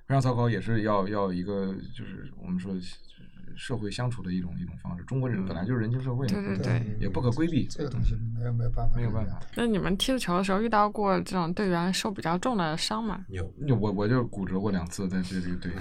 [0.07, 3.14] 非常糟糕，也是要要一个就是我们说就是
[3.57, 5.05] 社会相处的一种一种方式。
[5.05, 6.97] 中国人本来就是人情社会嘛，对对对。
[7.01, 7.67] 也不可规避。
[7.71, 9.41] 这个东西没有没有办法，没有办法。
[9.57, 13.25] 那你们踢球的时候遇到过这种队员受比较重的伤吗？
[13.29, 15.73] 有就我我就骨折过两次，在这这个队。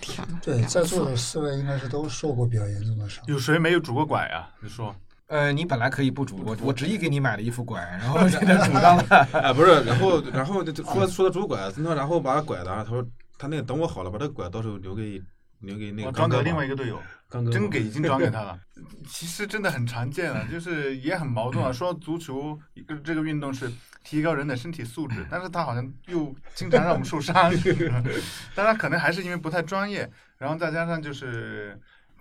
[0.00, 3.24] 天呐，对，在座的四位应该是都受过比较严重的伤。
[3.26, 4.48] 有谁没有拄过拐啊？
[4.60, 4.94] 你说，
[5.28, 9.02] 呃，你本来可以不拄，我我执意给你买了一副拐，然后 现在拄上了。
[9.32, 13.04] 哎， 不是，然后然后就就说说到拄拐，那然后把拐的，他说
[13.38, 15.20] 他那个等我好了，把这个拐到时候留给
[15.60, 18.58] 留给那个我转给另外一个队友， 刚真给已经转给他了。
[19.08, 21.72] 其实真的很常见了，就是也很矛盾啊。
[21.72, 23.70] 说足球一个这个运动是
[24.04, 27.34] 提高人的身体素质，但是他好像又经常让我们受伤。
[28.54, 31.78] 当然，可能还是因为不太专业，然后再加上就是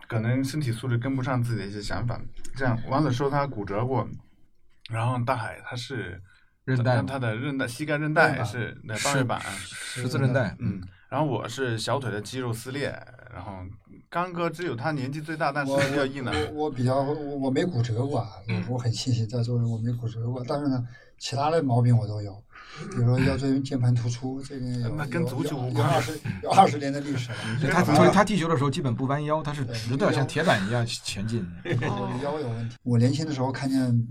[0.08, 2.20] 可能身体素质跟不上自己的一些想法。
[2.56, 4.08] 这样，王子说他骨折过，
[4.90, 6.22] 然后大海他是
[6.64, 9.42] 韧带他他的韧带膝盖韧带是那半月板。
[9.42, 12.92] 十字韧带，嗯，然后我是小腿的肌肉撕裂，
[13.36, 13.52] 然后
[14.10, 16.34] 刚哥只有他年纪最大，但是我比较硬朗。
[16.54, 20.88] 我我比较我我没骨折过啊，我我很庆幸在座的我没骨折过，但是呢，
[21.20, 22.34] 其他的毛病我都有，
[22.92, 27.38] 比如说腰椎间盘突出，这个有那跟有足球无有二十有二十年的历史了。
[27.70, 31.46] 他所以他踢球的时候基本不弯腰，他是直的，像铁板一样前进。
[31.66, 32.78] 我的腰有问题。
[32.84, 34.08] 我年轻的时候看见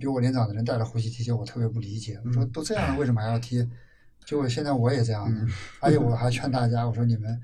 [0.00, 2.20] 比我年长的人带着呼吸踢球，我特别不理解。
[2.24, 3.64] 我说都这样了，为什么还要踢？
[4.26, 5.46] 结果现在我也这样了，
[5.78, 7.40] 而且我还劝大家，我说你们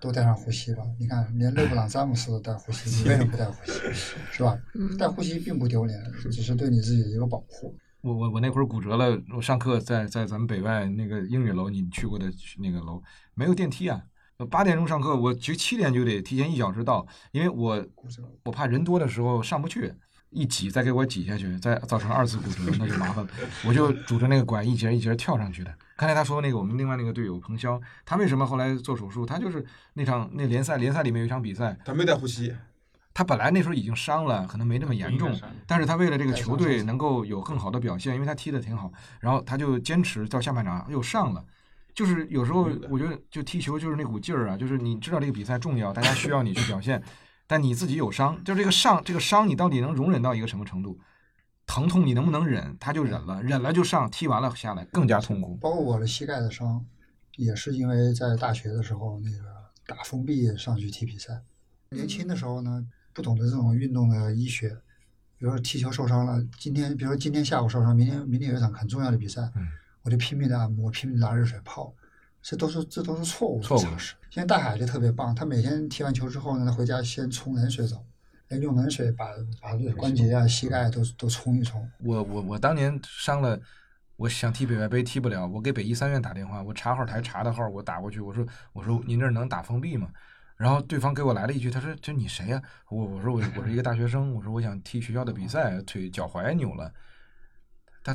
[0.00, 0.82] 都带上呼吸吧。
[0.98, 3.72] 你看，连勒布朗詹姆斯都带呼吸，你为什么不带呼吸？
[4.32, 4.58] 是吧？
[4.98, 7.76] 带呼吸并不丢脸，只是对你自己的一个保护。
[8.00, 13.02] 我我我那会儿骨折了，我上课在在咱们北外那个英语楼，你去过的那个楼
[13.34, 14.02] 没有电梯啊。
[14.50, 19.92] 八点钟上课，我其实七点就得提前一小时到，因为我骨折，我怕人多的时候上不去，
[20.30, 23.30] 一挤再给我挤下去，再造成二次骨折，那就麻烦了。
[23.66, 25.74] 我就拄着那个拐一节一节跳上去的。
[25.96, 29.26] 刚才他说那个我们另外那个队友彭潇，他为什么后来做手术？
[29.26, 29.64] 他就是
[29.94, 32.54] 那场那联赛联赛里面有一场比赛，他没带呼吸，
[33.12, 41.44] 他本来那时候已经伤了，可能没那么严重但是他为了这个球队能够有更好的表现，因为他踢的挺好，然后他就坚持到下半场又上了。
[41.92, 47.02] 就是有时候我觉得就踢球就是那股劲儿啊，就是你知道这个比赛重要，大家需要你去表现，
[47.50, 50.96] 但你自己有伤，就这个上这个伤你到底能容忍到一个什么程度？
[51.66, 52.76] 疼痛你能不能忍？
[52.78, 55.56] 他就忍了，忍了就上，踢完了下来更加痛苦。
[55.56, 56.86] 包括我的膝盖的伤，
[57.34, 59.38] 也是因为在大学的时候那个
[59.84, 61.42] 打封闭上去踢比赛。
[61.90, 64.68] 年轻的时候呢，不懂得这种运动的医学，
[65.36, 69.66] 比如说踢球受伤了，今天比如说今天下午受伤，明天明天有一场很重要的比赛，嗯
[70.02, 71.92] 我就拼命的按摩，拼命地拿热水泡，
[72.40, 74.14] 这都是这都是错误的尝试。
[74.30, 78.04] 现在大海就特别棒，他每天踢完球之后呢，他回家先冲冷水澡，
[78.60, 79.26] 用冷水把
[79.60, 81.90] 把关节啊、膝盖都都冲一冲。
[81.98, 83.60] 我我我当年伤了，
[84.14, 90.08] 我想踢北外杯踢不了，我给北医三院打电话，我查号台查的号，我打过去，我说我说您这儿能打封闭吗？
[90.56, 96.92] 然后对方给我来了一句，他说这你谁呀、我我说我我是一个大学生，我说我想踢学校的比赛，腿脚踝扭了。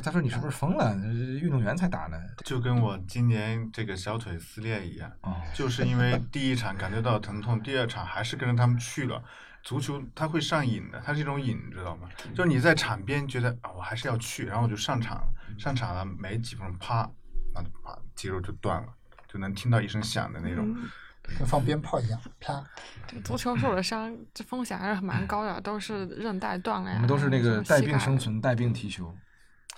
[0.00, 0.94] 他说你是不是疯了？
[1.40, 2.16] 运动员才打呢。
[2.44, 9.22] 就跟我今年这个小腿撕裂一样，哦，就是因为第一场感觉到疼痛，第二场还是跟着他们去了。
[9.62, 12.08] 足球它会上瘾的，它是一种瘾，你知道吗？
[12.34, 15.28] 就是你在场边觉得啊，我还是要去，然后我就上场了，
[15.58, 17.10] 上场了没几分钟，啪，
[17.54, 18.88] 那就啪，肌肉就断了，
[19.26, 20.64] 就能听到一声响的那种。
[20.68, 20.88] 嗯
[21.36, 22.64] 跟放鞭炮一样，啪！
[23.04, 26.94] 这足球受的伤，这风险还是蛮高的，都是韧带断了呀。
[26.94, 29.12] 我们都是那个带病生存，带病踢球，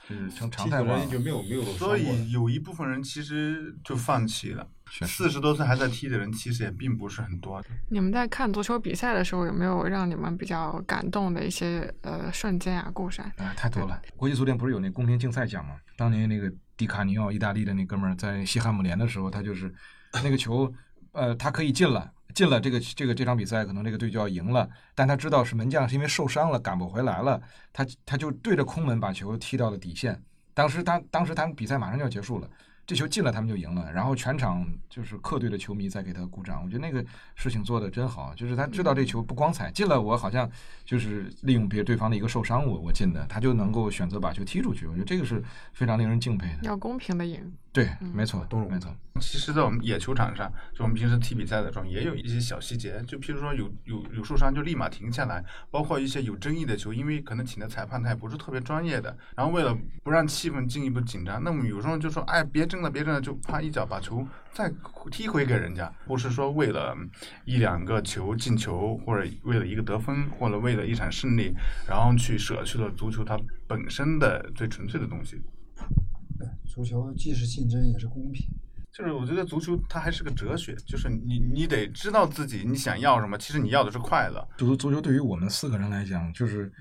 [0.08, 1.06] 就是成常态化了。
[1.06, 4.66] 就没有没有所以有一部分人其实就放弃了。
[5.06, 7.62] 四十多岁还在踢的人，其实也并不是很多。
[7.90, 13.30] 你们在看足球比赛的时候，有没有让你们比较感动的一些呃瞬间啊、故事啊？
[13.36, 14.00] 啊，太多了！
[14.16, 15.74] 国际足联不是有那公平竞赛奖吗？
[15.94, 19.70] 当年那个迪卡尼奥，意大利的那哥们儿在西汉姆联的时候，他就是
[20.24, 20.72] 那个球，
[21.12, 27.40] 呃，他可以进了，进了这个这个这场比赛，可能这个队就要赢了，但他知道是门将是因为受伤了赶不回来了，
[27.72, 30.20] 他他就对着空门把球踢到了底线。
[30.54, 32.48] 当时他当时他们比赛马上就要结束了。
[32.86, 36.64] 这球进了，他们就赢了，然后全场就是客队的球迷在给他鼓掌。
[36.64, 37.04] 我觉得那个
[37.34, 40.50] 事情做的真好，就是他知道这球不光彩，进了我好像
[40.86, 44.86] 就是利用别对方的一个受伤，我我进的，他就能够选择把球踢出去。
[44.86, 46.60] 我觉得这个是非常令人敬佩的。
[46.62, 47.52] 要公平的赢。
[47.78, 48.92] 对，没错，都是没错。
[49.20, 64.72] 其实，在我们野球场上，就我们平时踢比赛的时候，也有一些小细节，就譬如说有有有受伤就立马停下来，包括一些有争议的球，因为可能请的裁判他也不是特别专业的，然后为了不让气氛进一步紧张，那么有时候就说，哎，别争了，别争了，就啪一脚把球再
[65.08, 66.96] 踢回给人家，不是说为了
[67.44, 71.54] 一两个球进球，或者为了一个得分，或者为了一场胜利，
[71.88, 75.40] 然后去舍去了足球它本身的最纯粹的东西。
[76.68, 78.46] 对，足球既是竞争也是公平。
[78.90, 84.46] 就是我觉得足球它还是个哲学，就是你你得知道自己你想要什么，其实你要的是快乐。
[84.56, 86.72] 足足球对于我们四个人来讲，就是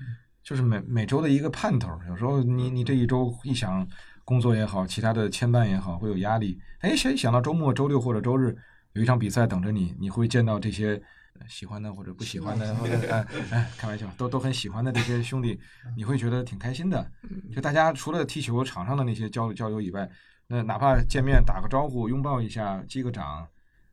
[0.42, 1.88] 就是每每周的一个盼头。
[2.08, 3.86] 有时候你你这一周一想
[4.24, 6.58] 工作也好，其他的牵绊也好，会有压力。
[6.80, 8.56] 哎，想想到周末、周六或者周日
[8.94, 11.00] 有一场比赛等着你，你会见到这些
[11.46, 15.58] 喜欢的或者不喜欢的，或者哎哎开玩笑，都都很喜欢的这些兄弟，
[15.96, 17.10] 你会觉得挺开心的。
[17.54, 20.08] 就大家除了踢球场上的那些交流交流以外，
[20.46, 23.46] 那哪怕见面打个招呼、拥抱一下、击个掌，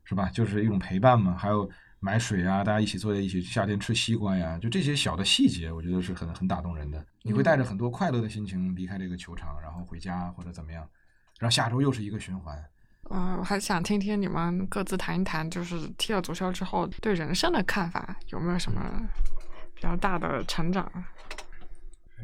[0.04, 0.30] 是吧？
[0.30, 1.36] 就是一种陪伴嘛。
[1.36, 1.68] 还有
[2.00, 7.04] 买水啊，大家一起坐在一起，夏天吃西瓜呀，就这些小的细节，我觉得是很很打动人的。
[7.22, 10.88] 你会带着很多快乐的心情离开这个球场，然后回家或者怎么样，
[11.38, 12.56] 然后下周又是一个循环。
[13.08, 18.80] 呃，我还想听听你们各自谈一谈，就是踢了足球之后对人生的看法，有没有什么
[19.74, 20.90] 比较大的成长？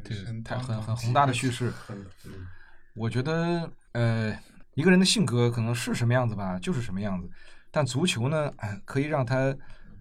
[0.02, 1.72] 这个太很很宏大的叙事。
[2.94, 4.36] 我觉得，呃，
[4.74, 7.30] 一个人的性格可能是什么样子吧，就是什么样子。
[7.70, 9.54] 但足球呢，哎，可以让他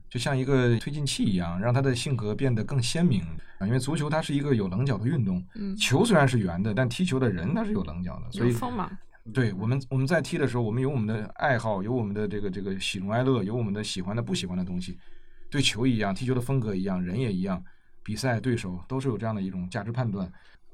[0.09, 3.21] 就像一个推进器一样，让他的性格变得更鲜明。
[3.59, 8.91] 啊，因为足球它是一个有棱角的运动，嗯，球虽然是圆的，但踢球的人他是有棱角的，所以锋芒。
[9.34, 14.97] 对我们我们在踢的时候，我们有我们的爱好，有我们的这个这个喜怒哀乐，有我们的喜欢的不喜欢的东西。
[15.49, 17.63] 对球一样，踢球的风格一样，人也一样，
[18.03, 20.32] 比赛对手都是有这样的一种价值判断。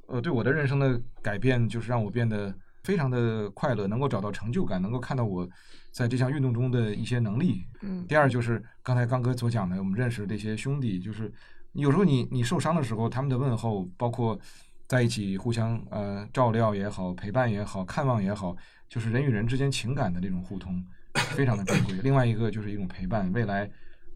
[0.07, 5.47] 呃，对我的人生的改变，就是让我变得非常的快乐，能够找到成就感，能够看到我
[5.91, 7.65] 在这项运动中的一些能力。
[7.81, 11.29] 嗯第二就是刚才刚哥所讲的，我们认识的这些兄弟，就是
[11.73, 14.39] 有时候你你受伤的时候，他们的问候，包括
[14.88, 18.55] 在一起互相呃照料也好，陪伴也好，看望也好，
[18.88, 20.83] 就是人与人之间情感的这种互通，
[21.13, 21.93] 非常的珍贵。
[22.03, 23.69] 另外一个就是一种陪伴，未来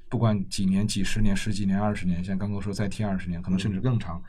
[0.08, 4.22] 不管几年、几十年、十几年、二十年，像刚刚说再踢二十年，可能甚至更长。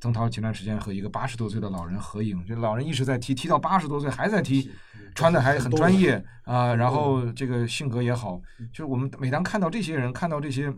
[0.00, 4.70] 曾涛前段时间和一个八十多岁的老人合影，就老人一直在踢，踢到八十多岁还在踢，
[5.12, 8.40] 穿的还很专业啊、然后这个性格也好，
[8.72, 10.72] 就是我们每当看到这些人，看到这些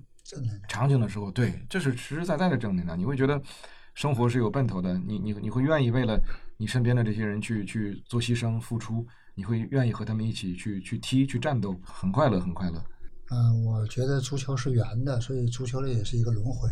[0.69, 2.99] 场景的时候，对，这是实实在在的正能量。
[2.99, 3.39] 你会觉得
[4.01, 6.19] 生活是有奔头的，你你你会愿意为了
[6.57, 12.83] 你身边的这些人去去做牺牲付出，你会愿意和他们一起去去踢去战斗，很快乐，很快乐。
[13.31, 16.71] 嗯，我觉得足球是圆的，所以足球呢也是一个轮回。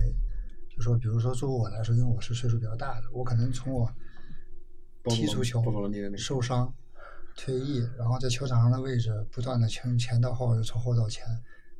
[0.74, 3.86] 就说，比如说，作为我来说，因为我是岁数比较大的，我可能从我
[5.04, 5.62] 踢足球
[6.16, 6.72] 受伤、
[7.36, 11.26] 退役，然后在球场上的位置不断的从前到后，又从后到前，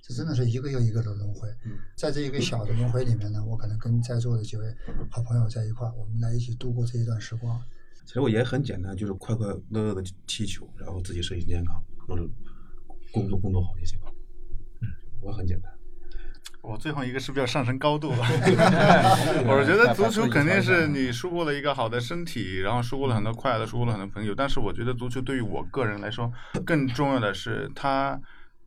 [0.03, 1.49] 这真的是一个又一个的轮回。
[1.97, 4.65] 在这一个小的轮回里面呢，我可能跟在座的几位
[5.11, 7.61] 好朋友在一块儿，我们来一起度过这一段时光。
[8.07, 12.27] 其实我也很简单，就是快快乐乐的踢球，然后自己身体健康，或者
[13.13, 14.05] 工作工作好一些吧。
[14.81, 14.89] 嗯，
[15.21, 15.71] 我很简单。
[16.61, 18.19] 我最后一个是不是要上升高度了？
[19.47, 24.35] 我觉得足球肯定是你输过了一个好的身体，然后输过了很多快乐，输过了很多朋友。
[24.35, 26.31] 但是我觉得足球对于我个人来说，
[26.67, 28.21] 更重要的是它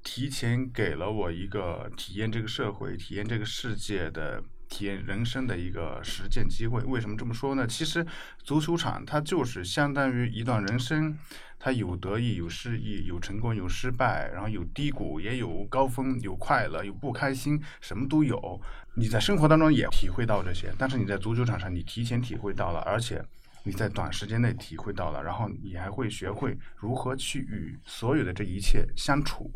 [0.04, 4.44] 提前给了我一个体验这个社会、体验这个世界的。
[4.74, 6.82] 体验人生的一个实践机会。
[6.84, 7.68] 为什么这么说呢？
[7.68, 8.08] 其实
[8.42, 11.14] 足球场它就是相当于一段人生，
[11.60, 18.62] 它有得意，有失意，有成功，有失败，然后有低谷，也有高峰，有快乐，有不开心，什么都有。
[18.96, 23.22] 你在生活当中也体会到这些，但是你在足球场上，你提前体会到了，而且
[23.64, 29.52] 你在短时间内体会到了，然后你还会学会如何去与所有的这一切相处。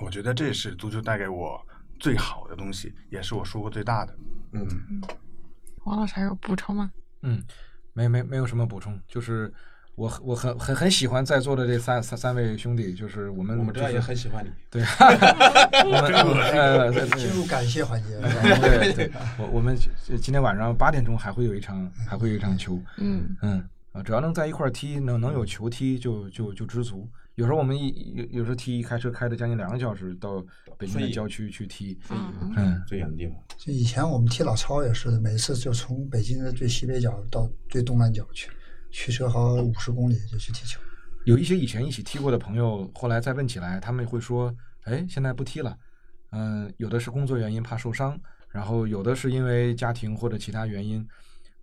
[0.00, 1.60] 我觉得这是足球带给我
[1.98, 4.14] 最好的东西，也是我收获最大的。
[4.52, 4.66] 嗯，
[5.84, 6.90] 王老师还有补充吗？
[7.22, 7.42] 嗯，
[7.92, 9.52] 没没没有什么补充，就是
[9.94, 14.82] 我我很很很喜欢在座的这三三三位兄弟，就是我们我们这也很喜欢你， 对，
[15.86, 19.76] 我们呃进入感谢环节，对对，我我们
[20.20, 27.08] 今天晚上八点钟还会有一场还会有一场球，嗯嗯啊，只要能在一块踢，能能有球踢就就就知足。
[27.36, 30.44] 有时候我们一有有时候踢开车开了将近两个小时到
[30.78, 31.98] 北京的郊区去踢，
[32.56, 33.36] 嗯，最远的地方。
[33.58, 38.50] 就以前我们踢老超也是，每次就从北京的最西北角到最东南角去，
[38.90, 40.80] 驱车好五十公里就去踢球。
[41.24, 44.54] 有一些以前一起踢过的朋友，后来再问起来，他们会说
[44.84, 45.76] ：“哎，现在不踢了。”
[46.30, 48.16] 嗯，有的是工作原因怕受伤，
[48.50, 51.04] 然后有的是因为家庭或者其他原因。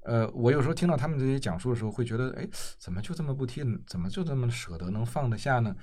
[0.03, 2.47] 呃，我有时候听到他们这些讲述的时候，会觉得，哎，
[2.77, 3.63] 怎么就这么不踢？
[3.85, 5.75] 怎么就这么舍得能放得下呢？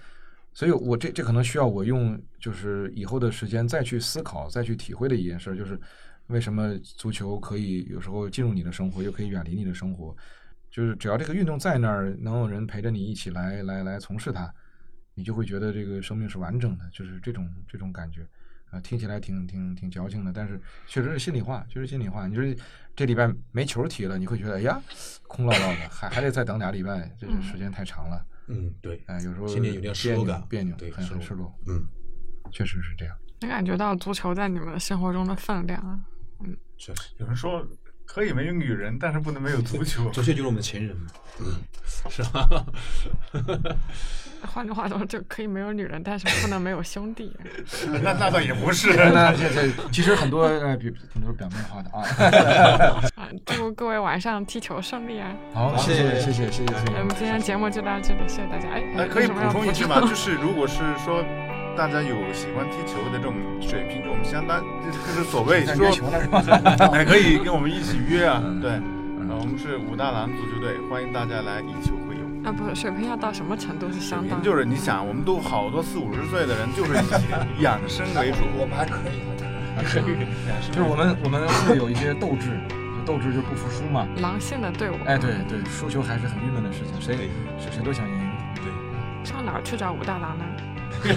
[0.52, 5.78] 所以，我这这可能需要我用，就是以后的时间再去思考、再去体会的一件事，就是
[6.26, 10.16] 为什么足球可以有时候进入你的生活，又可以远离你的生活。
[10.68, 14.52] 就是只要这个运动在那儿，能有人陪着你一起来来来从事它，
[15.14, 18.26] 你就会觉得这个生命是完整的，就是这种这种感觉。
[18.70, 22.26] 啊，听起来挺挺挺矫情的，但是确实是心里话，确实心里话。
[22.26, 22.44] 你说
[22.94, 24.80] 这礼拜没球踢了，你会觉得哎呀，
[25.26, 28.26] 空落落的，还还得再等俩礼拜，这时间太长了。
[28.48, 29.02] 嗯，对。
[29.06, 31.54] 哎，有时候心里有点失落感，别扭，对，很很失落。
[31.66, 31.86] 嗯，
[32.50, 33.16] 确实是这样。
[33.40, 36.00] 能感觉到足球在你们生活中的分量啊。
[36.40, 37.10] 嗯，确实。
[37.18, 37.66] 有人说
[38.10, 40.08] 可以没有女人，但是不能没有足球。
[40.10, 41.06] 足球就是我们的情人嘛，
[41.40, 41.44] 嗯，
[42.10, 42.48] 是吧？
[44.40, 47.36] 换句话说，就可以没有女人，但是不能没有兄弟。
[48.02, 53.02] 那那倒也不是，那这这其实很多呃，比很多表面化的啊。
[53.16, 55.34] 啊，祝各位晚上踢球顺利啊！
[55.52, 56.66] 好，谢谢谢谢谢谢。
[56.66, 58.68] 谢我们今天节目就到这里，谢谢大家。
[58.70, 60.00] 哎，可以补充一句吗？
[60.00, 61.24] 就是如果是说。
[61.78, 66.10] 大家有喜欢踢球的这种水平，跟我们相当，就是所谓 说，
[66.90, 68.42] 还 可以跟我们一起约啊。
[68.60, 68.82] 对，
[69.30, 72.26] 我们是武大郎足球队，欢迎大家来以球会友。
[72.42, 74.42] 啊，不是，水平要到什么程度是相当？
[74.42, 76.94] 就是你想，我们都好多四五十岁的人，就是
[77.56, 78.38] 以养生为主。
[78.58, 79.22] 我们还可以，
[79.76, 80.26] 还可以，
[80.74, 82.58] 就是我们我们会有一些斗志，
[83.06, 84.04] 斗志就不服输嘛。
[84.20, 84.94] 狼性的队伍。
[85.06, 87.14] 哎，对对，输球还是很郁闷的事情，谁
[87.56, 88.18] 谁谁都想赢。
[88.56, 88.66] 对。
[89.22, 90.44] 上哪儿去找武大郎呢？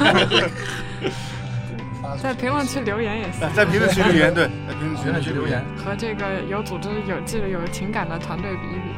[2.22, 3.50] 在评论区留言也行。
[3.54, 5.64] 在评论区留言，对，在评论区留言。
[5.78, 8.90] 和这个有组织、有纪律、有情感的团队比一比。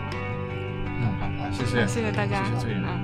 [1.01, 3.02] 嗯，好谢谢，谢谢大家，谢谢嗯。